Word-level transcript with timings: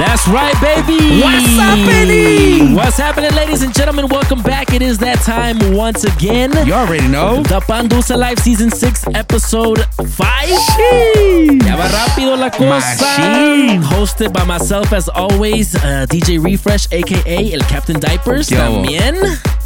That's 0.00 0.26
right, 0.28 0.54
baby. 0.62 1.20
What's 1.20 1.46
happening? 1.60 2.74
What's 2.74 2.96
happening, 2.96 3.32
ladies 3.34 3.62
and 3.62 3.74
gentlemen? 3.74 4.08
Welcome 4.08 4.42
back. 4.42 4.72
It 4.72 4.80
is 4.80 4.96
that 4.98 5.18
time 5.20 5.58
once 5.76 6.04
again. 6.04 6.50
You 6.66 6.72
already 6.72 7.06
know. 7.06 7.42
The 7.42 7.60
Pandusa 7.60 8.16
Live 8.16 8.38
Season 8.38 8.70
6, 8.70 9.04
Episode 9.14 9.84
5. 9.98 10.48
Ya 11.64 11.76
va 11.76 11.86
rápido 11.88 12.34
la 12.38 12.48
cosa. 12.50 12.80
Machine. 12.80 13.82
Hosted 13.82 14.32
by 14.32 14.44
myself, 14.44 14.90
as 14.94 15.08
always, 15.10 15.74
uh, 15.76 16.06
DJ 16.08 16.42
Refresh, 16.42 16.86
aka 16.92 17.52
El 17.52 17.60
Captain 17.68 18.00
Diapers. 18.00 18.50
Yo. 18.50 18.56
También. 18.58 19.16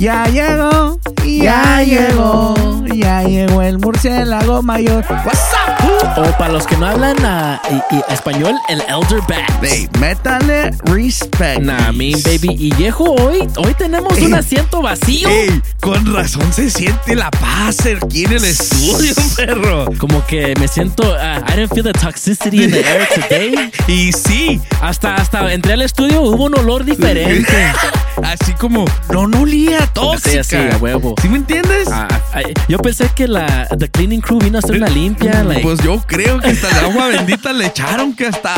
Ya 0.00 0.26
llegó, 0.26 0.98
ya 1.24 1.82
llegó, 1.84 2.84
ya 2.92 3.22
llegó 3.22 3.62
el 3.62 3.78
murciélago 3.78 4.60
mayor. 4.62 5.04
What's 5.24 5.52
up? 5.54 5.70
O 6.18 6.32
para 6.38 6.52
los 6.52 6.66
que 6.66 6.76
no 6.76 6.86
hablan 6.86 7.16
uh, 7.24 7.58
y- 7.70 7.96
y 7.96 8.02
español, 8.12 8.56
el 8.68 8.80
Elder 8.88 9.20
Bat. 9.28 9.50
Hey, 9.62 9.88
métale 10.28 10.70
respect. 10.84 11.60
Nah, 11.60 11.92
mean 11.92 12.20
baby. 12.22 12.56
Y 12.58 12.74
viejo, 12.74 13.04
hoy, 13.04 13.46
hoy 13.56 13.74
tenemos 13.74 14.18
un 14.18 14.34
asiento 14.34 14.80
vacío. 14.82 15.28
Ey, 15.28 15.60
con 15.80 16.12
razón 16.14 16.50
se 16.52 16.70
siente 16.70 17.14
la 17.14 17.30
paz 17.30 17.78
aquí 18.02 18.24
en 18.24 18.32
el 18.32 18.44
estudio, 18.44 19.14
perro. 19.36 19.86
Como 19.98 20.24
que 20.26 20.54
me 20.58 20.66
siento. 20.68 21.02
uh, 21.04 21.44
I 21.46 21.56
didn't 21.56 21.74
feel 21.74 21.84
the 21.84 21.92
toxicity 21.92 22.64
in 22.64 22.70
the 22.70 22.80
air 22.80 23.06
today. 23.14 23.54
Y 23.86 24.12
sí, 24.12 24.60
Hasta, 24.80 25.14
hasta 25.16 25.52
entré 25.52 25.74
al 25.74 25.82
estudio, 25.82 26.22
hubo 26.22 26.44
un 26.44 26.58
olor 26.58 26.84
diferente. 26.84 27.52
así 28.22 28.52
como 28.54 28.84
no, 29.12 29.26
no 29.26 29.42
olía 29.42 29.86
tóxica. 29.88 30.42
Sí, 30.42 30.56
sí, 30.56 30.56
a 30.56 30.76
huevo. 30.78 31.14
¿Sí 31.20 31.28
me 31.28 31.36
entiendes? 31.36 31.88
Ah, 31.90 32.08
ah, 32.32 32.40
yo 32.68 32.78
pensé 32.78 33.10
que 33.14 33.28
la 33.28 33.66
the 33.78 33.88
cleaning 33.90 34.20
crew 34.22 34.38
vino 34.38 34.58
a 34.58 34.60
hacer 34.60 34.76
una 34.76 34.88
limpia. 34.88 35.42
like- 35.44 35.62
Pues 35.62 35.80
yo 35.82 36.02
creo 36.06 36.40
que 36.40 36.48
hasta 36.48 36.70
el 36.70 36.84
agua 36.86 37.08
bendita 37.08 37.52
le 37.52 37.66
echaron 37.66 38.14
que 38.14 38.26
hasta. 38.28 38.54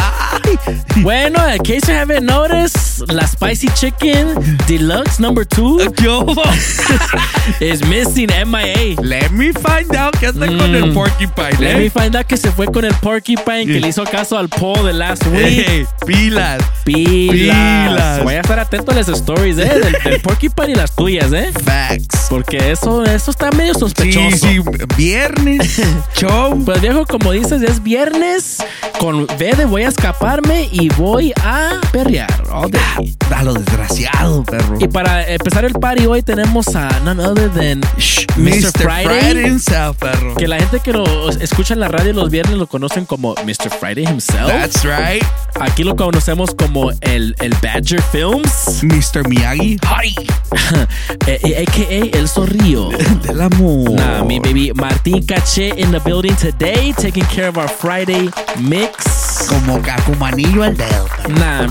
bueno, 0.96 1.40
in 1.56 1.62
case 1.62 1.88
you 1.88 1.94
haven't 1.94 2.24
noticed, 2.26 3.10
la 3.12 3.26
spicy 3.26 3.68
chicken 3.74 4.34
deluxe 4.66 5.18
number 5.18 5.44
two 5.44 5.78
is 7.60 7.84
missing 7.86 8.28
MIA. 8.46 8.96
Let 9.00 9.30
me 9.32 9.52
find 9.52 9.94
out 9.96 10.14
qué 10.18 10.26
está 10.28 10.46
con 10.46 10.74
el 10.74 10.86
Mm. 10.86 10.94
porcupine, 10.94 11.58
Let 11.58 11.76
me 11.78 11.86
eh. 11.86 11.90
find 11.90 12.14
out 12.16 12.26
que 12.26 12.36
se 12.36 12.50
fue 12.52 12.66
con 12.66 12.84
el 12.84 12.94
porcupine 12.94 13.66
que 13.66 13.80
le 13.80 13.88
hizo 13.88 14.04
caso 14.04 14.36
al 14.38 14.48
poll 14.48 14.84
de 14.86 14.92
last 14.92 15.26
week. 15.26 15.66
Ey, 15.68 15.86
pilas. 16.06 16.62
Pilas. 16.84 17.32
Pilas. 17.34 18.22
Voy 18.22 18.34
a 18.34 18.40
estar 18.40 18.58
atento 18.58 18.92
a 18.92 18.94
las 18.94 19.08
stories, 19.08 19.58
eh, 19.58 19.64
del, 19.80 19.96
del 20.04 20.20
porcupine 20.20 20.72
y 20.72 20.74
las 20.74 20.94
tuyas, 20.94 21.32
eh. 21.32 21.50
Facts. 21.64 22.26
Porque 22.28 22.70
eso, 22.70 23.04
eso 23.04 23.30
está 23.30 23.50
medio 23.52 23.74
Sí, 23.74 23.80
sospechoso. 23.80 24.36
sí, 24.46 24.60
viernes, 24.96 25.80
show. 26.16 26.62
Pues 26.64 26.80
viejo, 26.80 27.06
como 27.06 27.32
dices, 27.32 27.62
es 27.62 27.82
viernes. 27.82 28.58
Con 29.00 29.26
de 29.26 29.64
voy 29.66 29.82
a 29.84 29.88
escaparme 29.88 30.68
y 30.72 30.88
voy 30.90 31.32
a 31.46 31.80
perrear 31.92 32.26
day. 32.70 33.16
A 33.34 33.42
lo 33.42 33.54
desgraciado, 33.54 34.42
perro. 34.44 34.78
Y 34.80 34.88
para 34.88 35.26
empezar 35.26 35.64
el 35.64 35.74
party 35.74 36.06
hoy 36.06 36.22
tenemos 36.22 36.74
a 36.74 36.88
none 37.00 37.22
other 37.22 37.50
than 37.50 37.82
Shh, 37.98 38.26
Mr. 38.36 38.72
Friday. 38.72 39.04
Friday 39.04 39.44
himself, 39.44 39.98
perro. 39.98 40.34
Que 40.36 40.48
la 40.48 40.58
gente 40.58 40.80
que 40.80 40.92
lo 40.92 41.28
escucha 41.30 41.74
en 41.74 41.80
la 41.80 41.88
radio 41.88 42.12
los 42.12 42.30
viernes 42.30 42.56
lo 42.56 42.66
conocen 42.66 43.04
como 43.04 43.34
Mr. 43.44 43.70
Friday 43.78 44.04
himself. 44.04 44.48
That's 44.48 44.84
right. 44.84 45.22
Aquí 45.60 45.84
lo 45.84 45.96
conocemos 45.96 46.54
como 46.54 46.90
el, 47.00 47.36
el 47.40 47.54
Badger 47.62 48.02
Films, 48.02 48.82
Mr. 48.82 49.28
Miyagi. 49.28 49.78
Hi. 49.84 50.14
eh, 51.26 51.38
eh, 51.42 51.64
a.k.a. 51.66 52.18
El 52.18 52.28
Zorrillo. 52.28 52.88
Del 53.22 53.40
amor. 53.40 53.90
Nah, 53.90 54.24
mi 54.24 54.40
baby 54.40 54.72
Martín 54.74 55.24
Caché 55.24 55.74
in 55.76 55.90
the 55.90 56.00
building 56.00 56.34
today, 56.36 56.92
taking 56.92 57.24
care 57.24 57.48
of 57.48 57.58
our 57.58 57.68
Friday 57.68 58.30
mix. 58.58 59.25
Como 59.48 59.80
cacumanillo 59.82 60.62
al 60.62 60.76
dedo. 60.76 61.06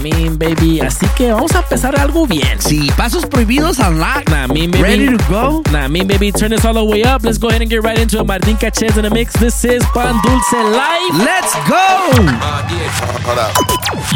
mi 0.01 0.29
baby. 0.29 0.81
Así 0.81 1.07
que 1.17 1.31
vamos 1.31 1.55
a 1.55 1.59
empezar 1.59 1.99
algo 1.99 2.27
bien. 2.27 2.61
Sí, 2.61 2.91
pasos 2.95 3.25
prohibidos 3.25 3.79
unlocked. 3.79 4.29
Nah, 4.29 4.47
me 4.47 4.67
baby. 4.67 4.81
Ready 4.81 5.17
to 5.17 5.23
go? 5.29 5.63
Nah, 5.71 5.87
me 5.87 6.03
baby. 6.03 6.31
Turn 6.31 6.51
this 6.51 6.63
all 6.65 6.73
the 6.73 6.83
way 6.83 7.03
up. 7.03 7.23
Let's 7.23 7.37
go 7.39 7.49
ahead 7.49 7.61
and 7.61 7.69
get 7.69 7.83
right 7.83 7.97
into 7.97 8.19
it. 8.19 8.27
Martín 8.27 8.57
Caché 8.57 8.95
in 8.95 9.03
the 9.03 9.09
mix. 9.09 9.33
This 9.39 9.65
is 9.65 9.83
Pan 9.93 10.15
Dulce 10.23 10.53
Live. 10.53 11.17
Let's 11.17 11.53
go. 11.67 11.85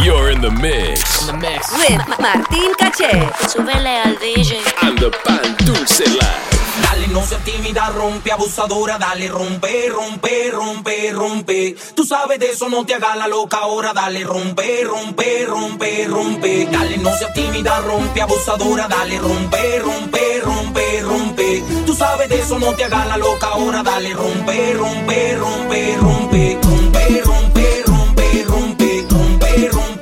You're 0.03 0.29
in 0.31 0.41
the 0.41 0.51
mix. 0.51 1.27
With 1.31 2.01
Martín 2.19 2.73
Caché. 2.77 3.29
Súbele 3.47 4.01
al 4.05 4.15
DJ. 4.17 4.57
On 4.83 4.95
the 4.95 5.09
Pan 5.25 5.55
Dulce 5.65 6.05
Live. 6.05 6.49
Dale, 6.81 7.07
no 7.07 7.25
seas 7.25 7.43
tímida, 7.43 7.89
rompe, 7.89 8.31
abusadora, 8.31 8.97
dale, 8.97 9.27
rompe, 9.27 9.89
rompe, 9.89 10.49
rompe, 10.51 11.11
rompe. 11.11 11.75
Tú 11.93 12.05
sabes 12.05 12.39
de 12.39 12.51
eso, 12.51 12.69
no 12.69 12.85
te 12.85 12.93
hagas 12.93 13.17
la 13.17 13.27
loca 13.27 13.38
ahora, 13.47 13.93
dale, 13.93 14.23
rompe, 14.23 14.83
rompe, 14.83 15.45
rompe, 15.45 16.07
rompe. 16.07 16.67
Dale, 16.71 16.97
no 16.97 17.15
seas 17.17 17.33
tímida, 17.33 17.79
rompe, 17.81 18.21
abusadora, 18.21 18.87
dale, 18.87 19.17
rompe, 19.19 19.79
rompe, 19.79 20.41
rompe, 20.43 21.01
rompe. 21.01 21.63
Tú 21.85 21.93
sabes 21.93 22.29
de 22.29 22.39
eso, 22.39 22.59
no 22.59 22.73
te 22.73 22.83
hagas 22.83 23.07
la 23.07 23.17
loca 23.17 23.47
ahora, 23.47 23.81
dale, 23.83 24.13
rompe, 24.13 24.73
rompe, 24.73 25.35
rompe, 25.35 25.95
rompe, 25.97 26.57
rompe, 26.61 27.21
rompe, 27.23 27.83
rompe, 27.85 28.43
rompe, 28.43 29.05
rompe, 29.07 29.69
rompe, 29.69 29.98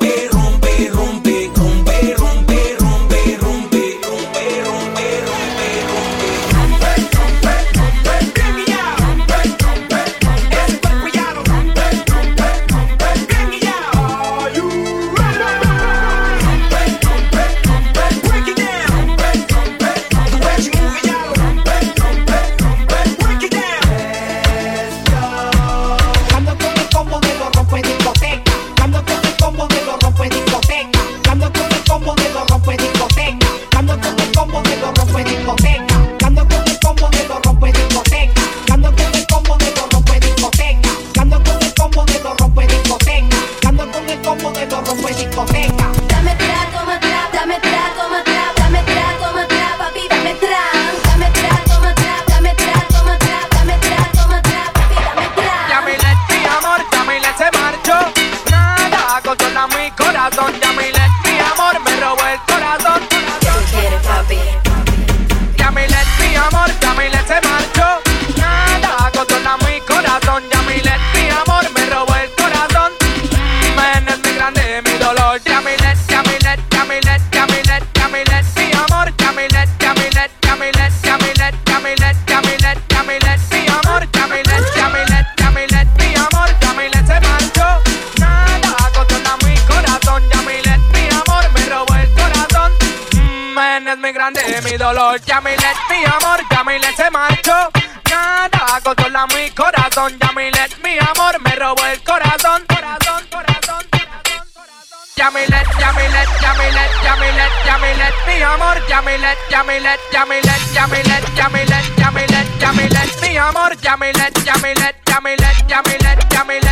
jam 113.87 114.03
it, 114.03 114.17
jam 114.43 114.65
it, 114.65 114.77
jam 115.05 115.25
it, 115.25 115.39
jam 115.65 115.85
it, 115.87 116.29
jam 116.29 116.49
it, 116.51 116.61
jam 116.61 116.66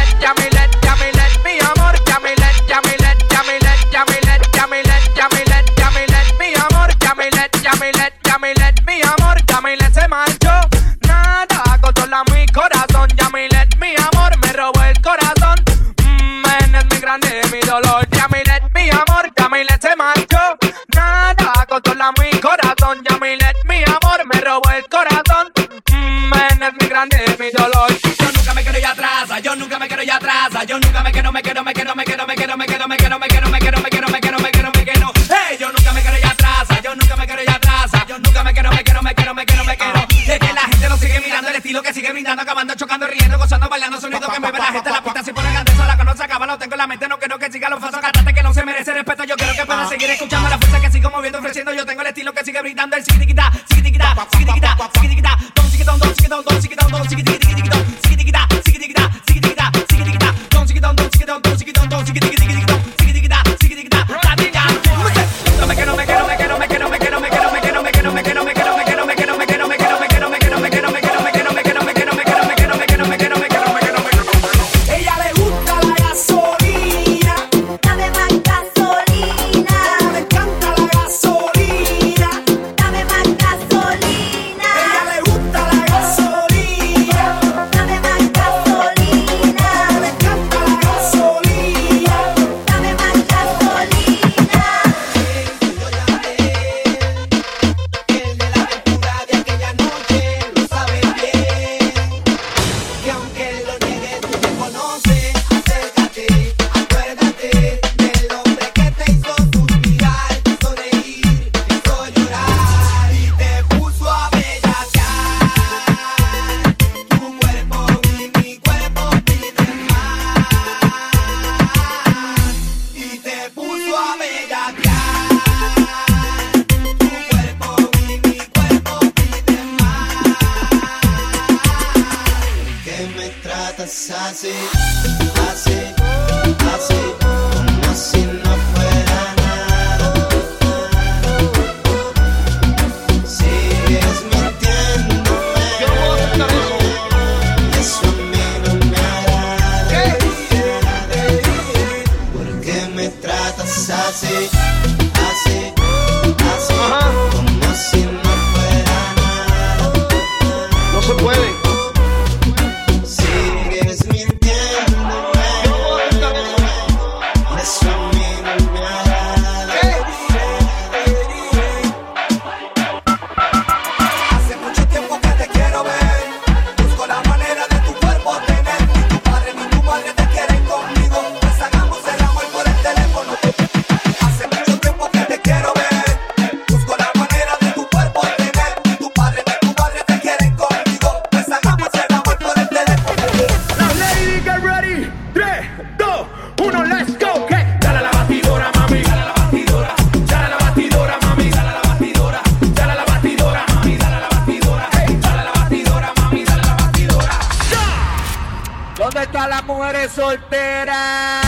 de 209.31 209.47
las 209.47 209.63
mujeres 209.65 210.11
solteras. 210.11 211.45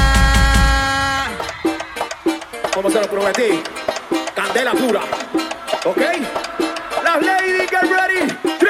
Como 2.74 2.90
se 2.90 3.00
lo 3.00 3.08
prometí, 3.08 3.62
candela 4.36 4.72
pura. 4.74 5.02
¿Ok? 5.86 6.02
Las 7.04 7.22
ladies, 7.24 7.70
get 7.70 7.84
ready. 7.84 8.67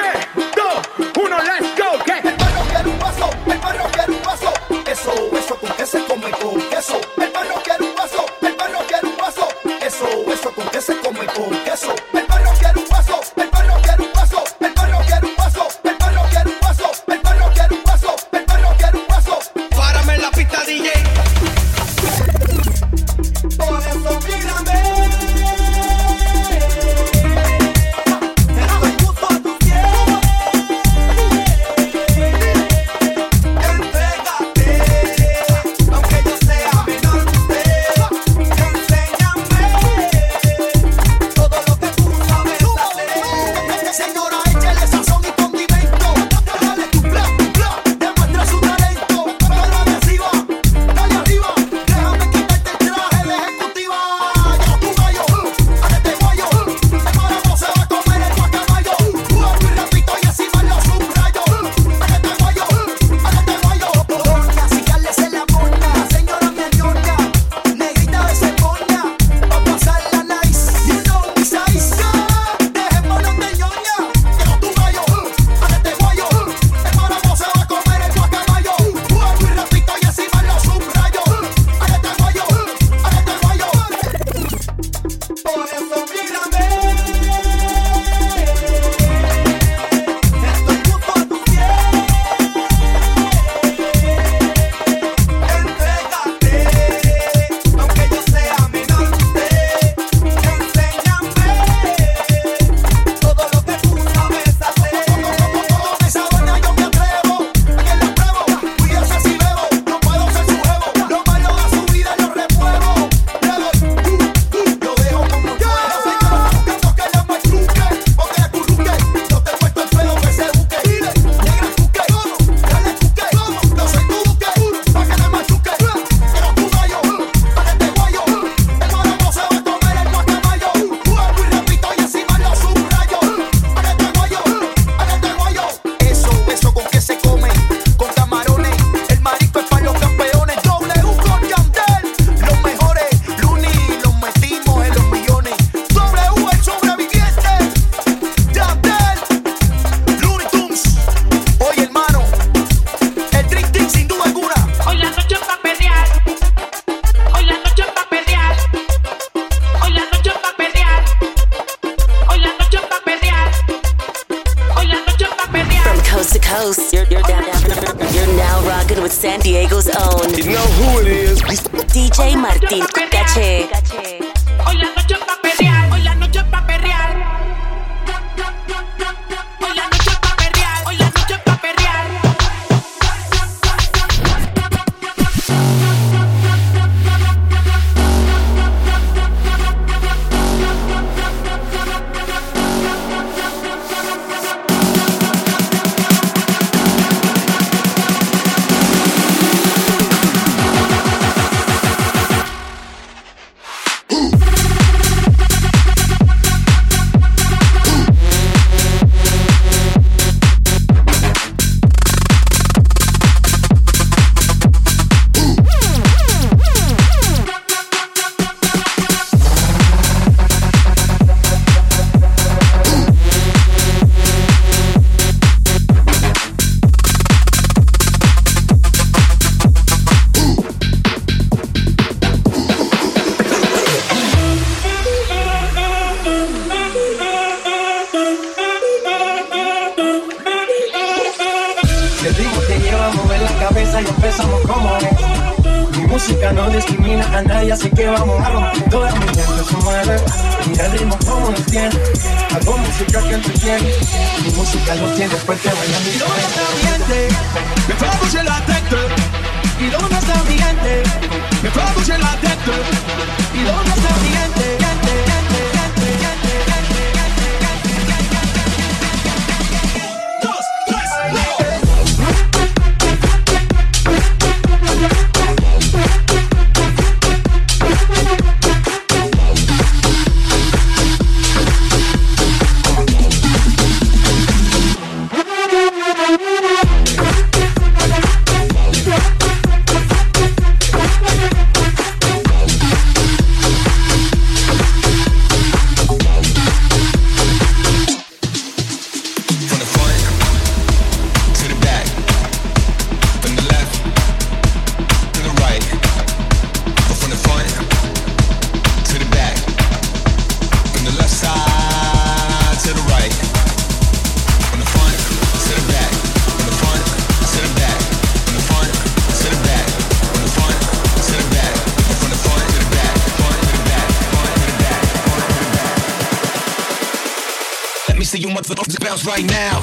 Right 329.24 329.44
now. 329.50 329.77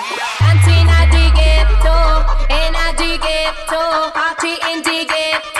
Auntie 0.00 0.80
in 0.80 0.88
the 1.12 1.24
ghetto, 1.36 1.98
in 2.48 2.72
party 4.12 4.56
in. 4.72 5.59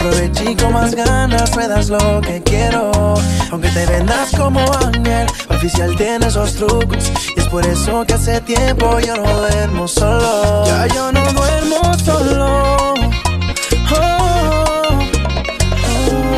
aproveché 0.00 0.56
con 0.56 0.72
más 0.72 0.94
ganas, 0.94 1.54
me 1.56 1.68
das 1.68 1.90
lo 1.90 2.20
que 2.22 2.42
quiero. 2.42 2.90
Aunque 3.50 3.68
te 3.68 3.86
vendas 3.86 4.30
como 4.36 4.60
ángel, 4.60 5.26
oficial 5.48 5.94
tiene 5.96 6.26
esos 6.26 6.54
trucos. 6.54 7.12
Y 7.36 7.40
es 7.40 7.46
por 7.48 7.66
eso 7.66 8.04
que 8.06 8.14
hace 8.14 8.40
tiempo 8.40 8.98
yo 9.00 9.16
no 9.16 9.38
duermo 9.38 9.86
solo. 9.86 10.64
Ya 10.66 10.86
yo 10.86 11.12
no 11.12 11.22
duermo 11.32 11.94
solo. 11.98 12.94
Oh, 13.92 13.96
oh, 13.96 14.98
oh. 15.96 16.30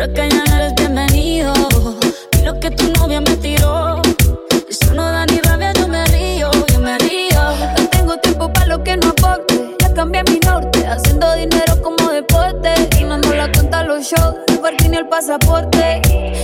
Por 0.00 0.08
acá 0.08 0.26
ya 0.26 0.44
no 0.44 0.56
eres 0.56 0.74
bienvenido. 0.76 1.52
Y 2.32 2.42
lo 2.42 2.58
que 2.58 2.70
tu 2.70 2.90
novia 2.92 3.20
me 3.20 3.36
tiró, 3.36 4.00
eso 4.66 4.94
no 4.94 5.02
da 5.02 5.26
ni 5.26 5.38
rabia, 5.40 5.74
yo 5.74 5.88
me 5.88 6.02
río, 6.06 6.50
yo 6.72 6.80
me 6.80 6.96
río. 6.96 7.38
No 7.76 7.86
tengo 7.90 8.16
tiempo 8.16 8.50
para 8.50 8.64
lo 8.64 8.82
que 8.82 8.96
no 8.96 9.10
aporte. 9.10 9.76
Ya 9.78 9.92
cambié 9.92 10.22
mi 10.24 10.38
norte, 10.38 10.86
haciendo 10.86 11.30
dinero 11.34 11.82
como 11.82 12.10
deporte. 12.12 12.72
Y 12.98 13.04
no 13.04 13.18
la 13.18 13.52
cuenta 13.52 13.84
los 13.84 14.04
shows, 14.04 14.36
el 14.48 14.60
parking 14.60 14.94
y 14.94 14.96
el 14.96 15.06
pasaporte. 15.06 16.00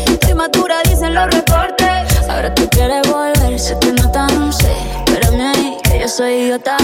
Estoy 0.06 0.34
madura, 0.34 0.82
dicen 0.84 1.14
los 1.14 1.24
reportes. 1.30 2.28
Ahora 2.28 2.54
tú 2.54 2.68
quieres 2.68 3.10
volver, 3.10 3.58
se 3.58 3.74
te 3.76 3.90
nota, 3.90 4.26
no 4.26 4.52
sé. 4.52 4.70
Espérame 5.06 5.40
ahí, 5.40 5.78
que 5.82 6.00
yo 6.00 6.08
soy 6.08 6.32
idiota. 6.42 6.76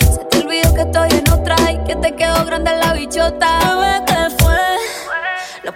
Se 0.00 0.24
te 0.30 0.38
olvidó 0.38 0.72
que 0.72 0.80
estoy 0.80 1.10
en 1.10 1.30
otra 1.30 1.56
y 1.70 1.76
que 1.84 1.94
te 1.96 2.16
quedó 2.16 2.42
grande 2.46 2.70
la 2.74 2.94
bichota. 2.94 4.03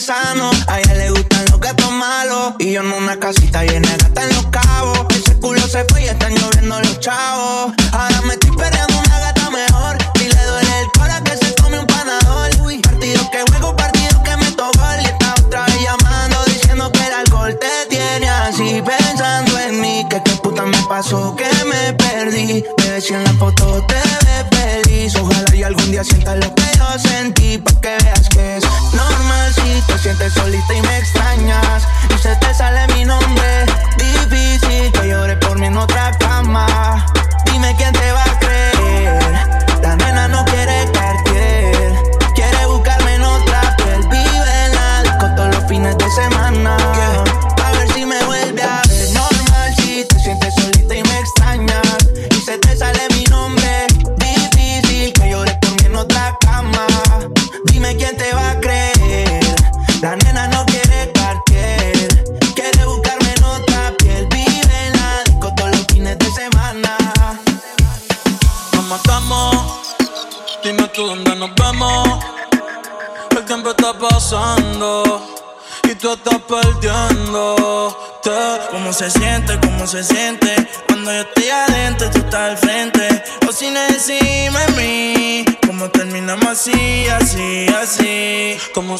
sano. 0.00 0.50
A 0.66 0.80
ella 0.80 0.94
le 0.94 1.10
gustan 1.10 1.44
los 1.50 1.60
gatos 1.60 1.90
malos. 1.92 2.54
Y 2.58 2.72
yo 2.72 2.80
en 2.80 2.92
una 2.92 3.18
casita 3.18 3.64
llena 3.64 3.88
de 3.90 3.96
gata 3.98 4.22
en 4.22 4.34
los 4.34 4.46
cabos. 4.46 5.06
Ese 5.10 5.38
culo 5.38 5.60
se 5.66 5.84
fue 5.84 6.02
y 6.02 6.08
están 6.08 6.34
lloviendo 6.34 6.80
los 6.80 7.00
chavos. 7.00 7.72
Ahora 7.92 8.20
me 8.22 8.34
estoy 8.34 8.56
perreando 8.56 8.98
una 8.98 9.18
gata 9.18 9.50
mejor. 9.50 9.98
Y 10.16 10.24
le 10.24 10.44
duele 10.44 10.80
el 10.80 10.90
cora 10.98 11.22
que 11.22 11.36
se 11.36 11.54
come 11.56 11.78
un 11.78 11.86
panador. 11.86 12.50
Uy, 12.62 12.78
partido 12.78 13.30
que 13.30 13.42
juego, 13.50 13.76
partido 13.76 14.22
que 14.22 14.36
me 14.36 14.50
tocó. 14.52 14.86
Y 15.02 15.04
está 15.04 15.34
otra 15.38 15.64
vez 15.66 15.80
llamando 15.82 16.36
diciendo 16.46 16.90
que 16.92 17.06
el 17.06 17.12
alcohol 17.12 17.58
te 17.60 17.96
tiene 17.96 18.28
así. 18.28 18.82
Pensando 18.82 19.58
en 19.58 19.80
mí, 19.80 20.06
que 20.08 20.22
qué 20.24 20.32
puta 20.42 20.64
me 20.64 20.82
pasó, 20.88 21.36
que 21.36 21.48
me 21.64 21.92
perdí. 21.94 22.64
Bebé, 22.78 23.00
si 23.00 23.14
en 23.14 23.24
la 23.24 23.32
foto 23.34 23.84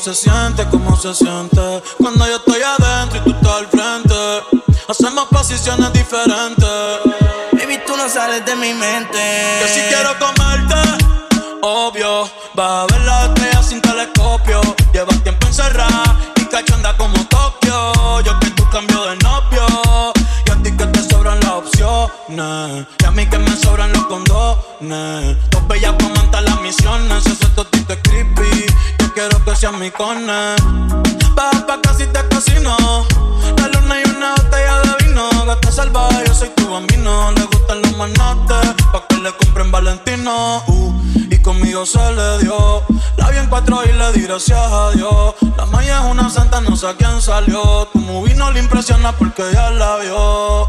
se 0.01 0.15
siente? 0.15 0.67
¿Cómo 0.71 0.97
se 0.97 1.15
siente? 1.15 1.83
Cuando 1.99 2.27
yo 2.27 2.37
estoy 2.37 2.63
adentro 2.63 3.19
y 3.19 3.23
tú 3.23 3.31
estás 3.33 3.53
al 3.53 3.67
frente. 3.69 4.15
Hacemos 4.89 5.27
posiciones 5.29 5.93
diferentes. 5.93 6.69
Baby, 7.53 7.81
tú 7.87 7.95
no 7.97 8.09
sales 8.09 8.45
de 8.47 8.57
mi 8.57 8.73
mente. 8.73 9.19
Que 9.61 9.69
si 9.69 9.81
quiero 9.93 10.19
comerte, 10.19 10.75
obvio. 11.61 12.31
Vas 12.55 12.71
a 12.71 12.87
ver 12.87 13.01
las 13.03 13.29
estrellas 13.29 13.67
sin 13.67 13.83
telescopio. 13.83 14.63
Llevas 14.95 15.23
tiempo 15.23 15.47
encerrada 15.47 16.17
y 16.37 16.45
cachonda 16.47 16.97
como 16.97 17.23
Tokio. 17.27 18.21
Yo 18.23 18.41
que 18.41 18.51
tú 18.53 18.65
cambio 18.71 19.05
de 19.05 19.17
novio. 19.17 19.67
Y 20.47 20.51
a 20.51 20.63
ti 20.63 20.73
que 20.79 20.87
te 20.87 21.11
sobran 21.11 21.39
las 21.41 21.51
opciones. 21.51 22.87
Y 23.03 23.05
a 23.05 23.11
mí 23.11 23.27
que 23.27 23.39
me 23.39 23.55
sobran 23.55 23.93
los 23.93 24.07
condones. 24.07 25.37
Dos 25.51 25.69
bellas 25.69 25.93
para 25.93 26.15
montar 26.15 26.43
las 26.45 26.61
misiones. 26.63 27.27
Ese 27.27 27.47
totito 27.51 27.93
es 27.93 27.99
creepy. 28.03 28.70
Quiero 29.15 29.45
que 29.45 29.57
seas 29.57 29.73
mi 29.73 29.91
cone. 29.91 30.55
Baja 31.35 31.67
pa' 31.67 31.81
casi 31.83 32.07
te 32.07 32.21
casino. 32.29 32.77
La 33.57 33.69
luna 33.69 34.01
y 34.01 34.11
una 34.11 34.35
botella 34.37 34.81
de 34.83 35.05
vino. 35.05 35.29
Gata 35.47 35.73
salvaje, 35.73 36.25
yo 36.27 36.35
soy 36.35 36.51
tu 36.57 36.71
bambino. 36.71 37.33
Le 37.33 37.45
gustan 37.45 37.83
los 37.83 37.97
manotes. 37.97 38.75
Pa' 38.93 39.05
que 39.09 39.17
le 39.17 39.33
compren 39.33 39.71
Valentino. 39.71 40.63
Uh, 40.69 40.95
conmigo 41.43 41.87
se 41.87 41.99
le 42.13 42.39
dio. 42.39 42.83
La 43.17 43.31
vi 43.31 43.39
en 43.39 43.47
cuatro 43.47 43.81
y 43.85 43.93
le 43.93 44.13
di 44.13 44.23
gracias 44.23 44.59
a 44.59 44.91
Dios. 44.91 45.35
La 45.57 45.67
maya 45.67 46.01
es 46.01 46.11
una 46.11 46.29
santa, 46.29 46.61
no 46.61 46.77
sé 46.77 46.89
a 46.89 46.95
quién 46.95 47.21
salió. 47.23 47.89
Tu 47.93 47.99
movie 48.01 48.35
no 48.35 48.51
le 48.51 48.61
impresiona 48.61 49.13
porque 49.13 49.45
ya 49.53 49.71
la 49.71 49.97
vio. 49.97 50.69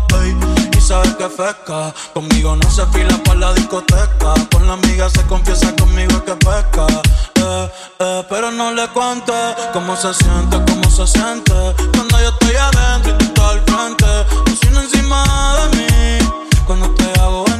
Y 0.77 0.81
sabes 0.81 1.13
que 1.15 1.27
pesca. 1.27 1.93
Conmigo 2.13 2.55
no 2.55 2.71
se 2.71 2.85
fila 2.87 3.17
para 3.23 3.39
la 3.39 3.53
discoteca. 3.53 4.33
Con 4.51 4.67
la 4.67 4.73
amiga 4.73 5.09
se 5.09 5.21
confiesa 5.23 5.75
conmigo 5.75 6.23
que 6.23 6.35
pesca. 6.35 6.87
Eh, 7.35 7.71
eh, 7.99 8.23
pero 8.29 8.51
no 8.51 8.61
no 8.61 8.71
le 8.73 8.87
cuente 8.89 9.33
cómo 9.73 9.95
se 9.95 10.13
siente, 10.13 10.55
cómo 10.69 10.87
se 10.91 11.07
siente. 11.07 11.53
Cuando 11.95 12.19
yo 12.19 12.29
estoy 12.29 12.55
adentro 12.55 13.11
y 13.11 13.17
tú 13.17 13.25
estás 13.25 13.45
al 13.53 13.61
frente, 13.61 14.05
cocina 14.45 14.83
encima 14.83 15.57
de 15.57 15.77
mí. 15.77 16.31
Cuando 16.67 16.91
te 16.91 17.19
hago 17.19 17.50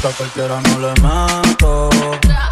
acuesta, 0.00 0.16
cualquiera 0.16 0.60
no 0.60 0.78
le 0.78 0.92
meto. 1.00 1.90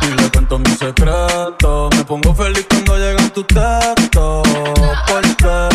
Ni 0.02 0.22
le 0.22 0.30
cuento 0.30 0.58
mi 0.58 0.70
secreto. 0.70 1.88
Me 1.96 2.04
pongo 2.04 2.34
feliz 2.34 2.66
cuando 2.68 2.96
llegan 2.96 3.30
tus 3.30 3.46
textos. 3.46 4.42
Porque 5.06 5.68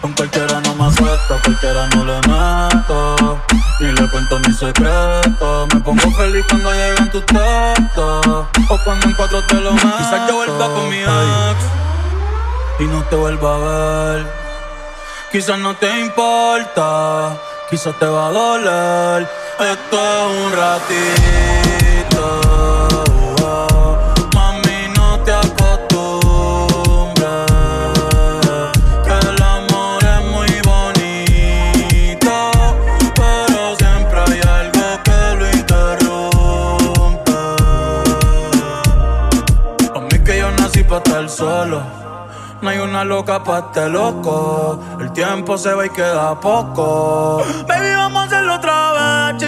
con 0.00 0.12
cualquiera 0.12 0.60
no 0.60 0.74
me 0.74 0.84
acuesta, 0.84 1.40
cualquiera 1.42 1.88
no 1.88 2.04
le 2.04 2.16
meto. 2.28 3.40
Ni 3.80 3.92
le 3.92 4.10
cuento 4.10 4.38
mi 4.40 4.52
secreto. 4.52 5.66
Me 5.72 5.80
pongo 5.80 6.10
feliz 6.12 6.44
cuando 6.48 6.72
llegan 6.72 7.10
tus 7.10 7.24
textos. 7.26 8.26
O 8.68 8.78
cuando 8.84 9.06
en 9.06 9.12
cuatro 9.14 9.42
te 9.44 9.54
lo 9.54 9.72
meto. 9.72 9.96
Quizás 9.98 10.28
yo 10.28 10.36
vuelva 10.36 10.66
con 10.66 10.88
mi 10.88 10.98
ex. 10.98 11.60
Y 12.78 12.84
no 12.84 13.02
te 13.04 13.16
vuelva 13.16 13.54
a 13.54 13.58
ver. 13.58 14.46
Quizás 15.32 15.58
no 15.58 15.74
te 15.74 16.00
importa, 16.00 17.36
quizás 17.68 17.98
te 17.98 18.06
va 18.06 18.28
a 18.28 18.30
doler. 18.30 19.45
Esto 19.58 19.96
es 19.96 20.26
un 20.36 20.52
ratito. 20.52 22.24
Mami, 24.34 24.88
no 24.94 25.18
te 25.20 25.32
acostumbres. 25.32 27.16
Que 29.02 29.14
el 29.30 29.42
amor 29.42 30.04
es 30.04 30.20
muy 30.26 30.52
bonito. 30.70 32.34
Pero 33.14 33.76
siempre 33.78 34.20
hay 34.26 34.40
algo 34.46 34.86
que 35.02 35.20
lo 35.38 35.46
interrumpe. 35.50 37.32
A 39.94 39.96
mí 40.00 40.16
que 40.22 40.38
yo 40.38 40.50
nací 40.50 40.82
para 40.84 40.98
estar 40.98 41.26
solo. 41.30 41.80
No 42.60 42.70
hay 42.70 42.78
una 42.78 43.04
loca 43.04 43.42
pa' 43.44 43.58
este 43.60 43.88
loco. 43.88 44.80
El 45.00 45.12
tiempo 45.12 45.56
se 45.56 45.72
va 45.72 45.86
y 45.86 45.90
queda 45.90 46.38
poco. 46.40 47.42
Baby, 47.68 47.94
vamos 47.94 48.15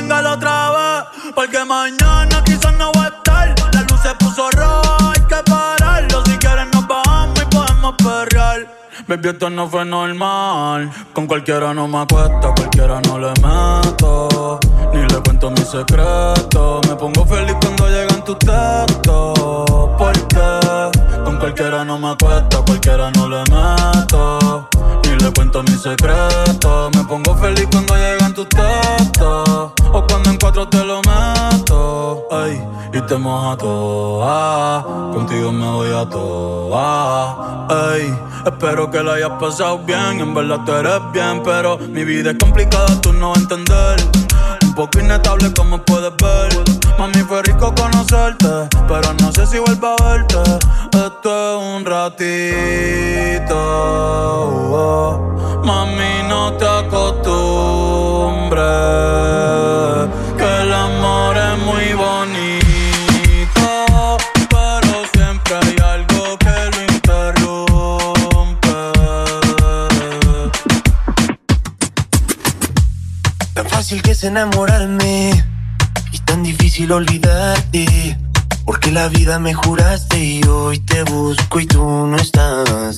chingalo 0.09 0.33
otra 0.33 0.71
vez. 0.71 1.33
Porque 1.35 1.65
mañana 1.65 2.43
quizás 2.45 2.73
no 2.75 2.91
va 2.93 3.05
a 3.05 3.09
estar. 3.09 3.55
La 3.75 3.83
luz 3.83 4.01
se 4.01 4.15
puso 4.15 4.51
roja, 4.53 5.13
hay 5.13 5.23
que 5.23 5.51
pararlo. 5.51 6.25
Si 6.25 6.37
quieres 6.39 6.67
nos 6.73 6.87
bajamos 6.87 7.39
y 7.43 7.55
podemos 7.55 7.95
perrear. 7.97 8.67
Baby, 9.07 9.29
esto 9.29 9.51
no 9.51 9.69
fue 9.69 9.85
normal. 9.85 10.91
Con 11.13 11.27
cualquiera 11.27 11.75
no 11.75 11.87
me 11.89 11.99
acuesta, 11.99 12.53
cualquiera 12.57 13.01
no 13.03 13.19
le 13.19 13.29
meto. 13.43 14.59
Ni 14.93 15.03
le 15.03 15.21
cuento 15.23 15.51
mi 15.51 15.63
secreto. 15.63 16.81
Me 16.89 16.97
pongo 16.97 17.27
feliz 17.27 17.57
cuando 17.61 17.89
llegan 17.89 18.25
tus 18.25 18.39
textos. 18.39 19.91
Porque 19.99 20.98
cualquiera 21.39 21.85
no 21.85 21.99
me 21.99 22.11
acuesta, 22.11 22.59
cualquiera 22.67 23.11
no 23.13 23.29
le 23.29 23.39
meto. 23.51 24.69
Ni 25.05 25.17
le 25.17 25.33
cuento 25.33 25.63
mi 25.63 25.73
secreto. 25.73 26.91
Me 26.95 27.05
pongo 27.05 27.37
feliz 27.37 27.67
cuando 27.71 27.95
llegan 27.97 28.35
tus 28.35 28.49
textos. 28.49 29.73
O 29.93 30.07
cuando 30.09 30.31
en 30.31 30.39
cuatro 30.39 30.69
te 30.69 30.85
lo 30.85 31.01
meto. 31.03 32.27
Ay, 32.31 32.63
y 32.93 33.01
te 33.03 33.17
moja 33.17 33.57
toda. 33.57 34.83
Contigo 35.13 35.53
me 35.53 35.71
voy 35.71 35.91
a 35.93 36.09
toa. 36.09 37.67
Ay, 37.69 38.15
espero 38.45 38.91
que 38.91 39.03
lo 39.03 39.13
hayas 39.13 39.33
pasado 39.41 39.79
bien. 39.79 40.21
En 40.21 40.35
verdad 40.35 40.61
tú 40.65 40.73
eres 40.73 41.01
bien, 41.13 41.43
pero 41.45 41.79
mi 41.79 42.05
vida 42.05 42.33
es 42.33 42.39
complicada, 42.39 43.01
tú 43.01 43.13
no 43.13 43.31
vas 43.31 43.39
a 43.39 43.41
entender. 43.43 44.28
Poco 44.79 45.01
inestable 45.01 45.53
como 45.55 45.79
puedes 45.79 46.13
ver. 46.23 46.53
Mami, 47.01 47.19
fue 47.27 47.43
rico 47.43 47.75
conocerte, 47.75 48.69
pero 48.87 49.13
no 49.21 49.33
sé 49.33 49.45
si 49.45 49.59
vuelvo 49.59 49.89
a 49.89 49.97
verte. 50.05 50.37
Esto 50.93 51.59
es 51.59 51.65
un 51.75 51.85
ratito. 51.85 53.57
oh. 54.71 55.19
Mami, 55.65 56.23
no 56.29 56.53
te 56.53 56.65
acostumbres. 56.65 59.08
Fácil 73.89 74.03
que 74.03 74.11
es 74.11 74.23
enamorarme 74.23 75.31
y 76.13 76.19
tan 76.19 76.43
difícil 76.43 76.93
olvidarte. 76.93 78.19
Porque 78.67 78.93
la 78.93 79.09
vida 79.09 79.39
me 79.39 79.55
juraste 79.55 80.23
y 80.23 80.45
hoy 80.45 80.79
te 80.81 81.05
busco 81.05 81.59
y 81.59 81.65
tú 81.65 81.83
no 82.07 82.17
estás. 82.17 82.97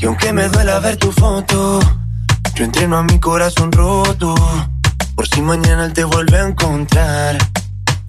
Y 0.00 0.06
aunque 0.06 0.32
me 0.32 0.48
duela 0.48 0.78
ver 0.78 0.96
tu 0.96 1.12
foto, 1.12 1.80
yo 2.54 2.64
entreno 2.64 2.96
a 2.96 3.02
mi 3.02 3.20
corazón 3.20 3.70
roto. 3.70 4.34
Por 5.14 5.28
si 5.28 5.42
mañana 5.42 5.84
él 5.84 5.92
te 5.92 6.04
vuelve 6.04 6.38
a 6.38 6.48
encontrar. 6.48 7.36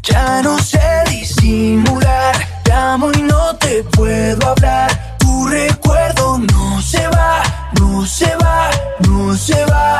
Ya 0.03 0.41
no 0.41 0.57
sé 0.59 1.03
disimular, 1.09 2.37
te 2.63 2.71
amo 2.71 3.11
y 3.11 3.21
no 3.23 3.53
te 3.57 3.83
puedo 3.83 4.47
hablar. 4.47 5.17
Tu 5.19 5.47
recuerdo 5.47 6.37
no 6.37 6.81
se 6.81 7.05
va, 7.09 7.43
no 7.79 8.05
se 8.05 8.35
va, 8.37 8.69
no 9.07 9.35
se 9.35 9.65
va. 9.65 9.97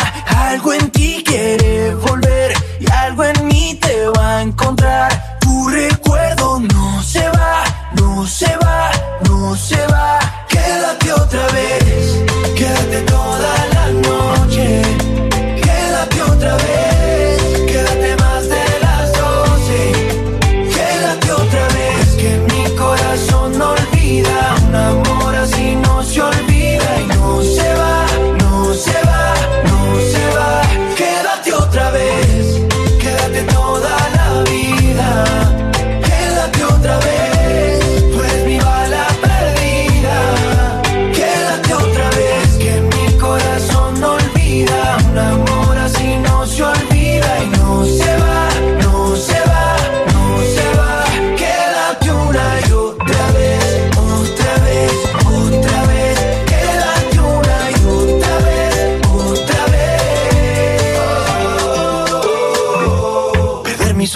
Algo 0.50 0.74
en 0.74 0.90
ti 0.92 1.24
quiere 1.26 1.94
volver 1.96 2.54
y 2.80 2.92
algo 2.92 3.24
en 3.24 3.48
mí 3.48 3.78
te 3.82 4.08
va 4.10 4.38
a 4.38 4.42
encontrar. 4.42 5.38
Tu 5.40 5.68
recuerdo 5.70 6.60
no 6.60 7.04
se 7.04 7.28
va, 7.30 7.64
no 7.94 8.26
se 8.28 8.58
va, 8.58 8.92
no 9.28 9.56
se 9.56 9.88
va. 9.88 10.20
Quédate 10.48 11.14
otra 11.14 11.48
vez, 11.48 12.26
quédate 12.56 13.02
toda 13.02 13.68
la 13.74 13.88
noche. 13.92 14.27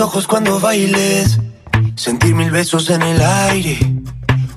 Ojos 0.01 0.25
cuando 0.25 0.59
bailes, 0.59 1.39
sentir 1.95 2.33
mil 2.33 2.49
besos 2.49 2.89
en 2.89 3.03
el 3.03 3.21
aire. 3.21 3.77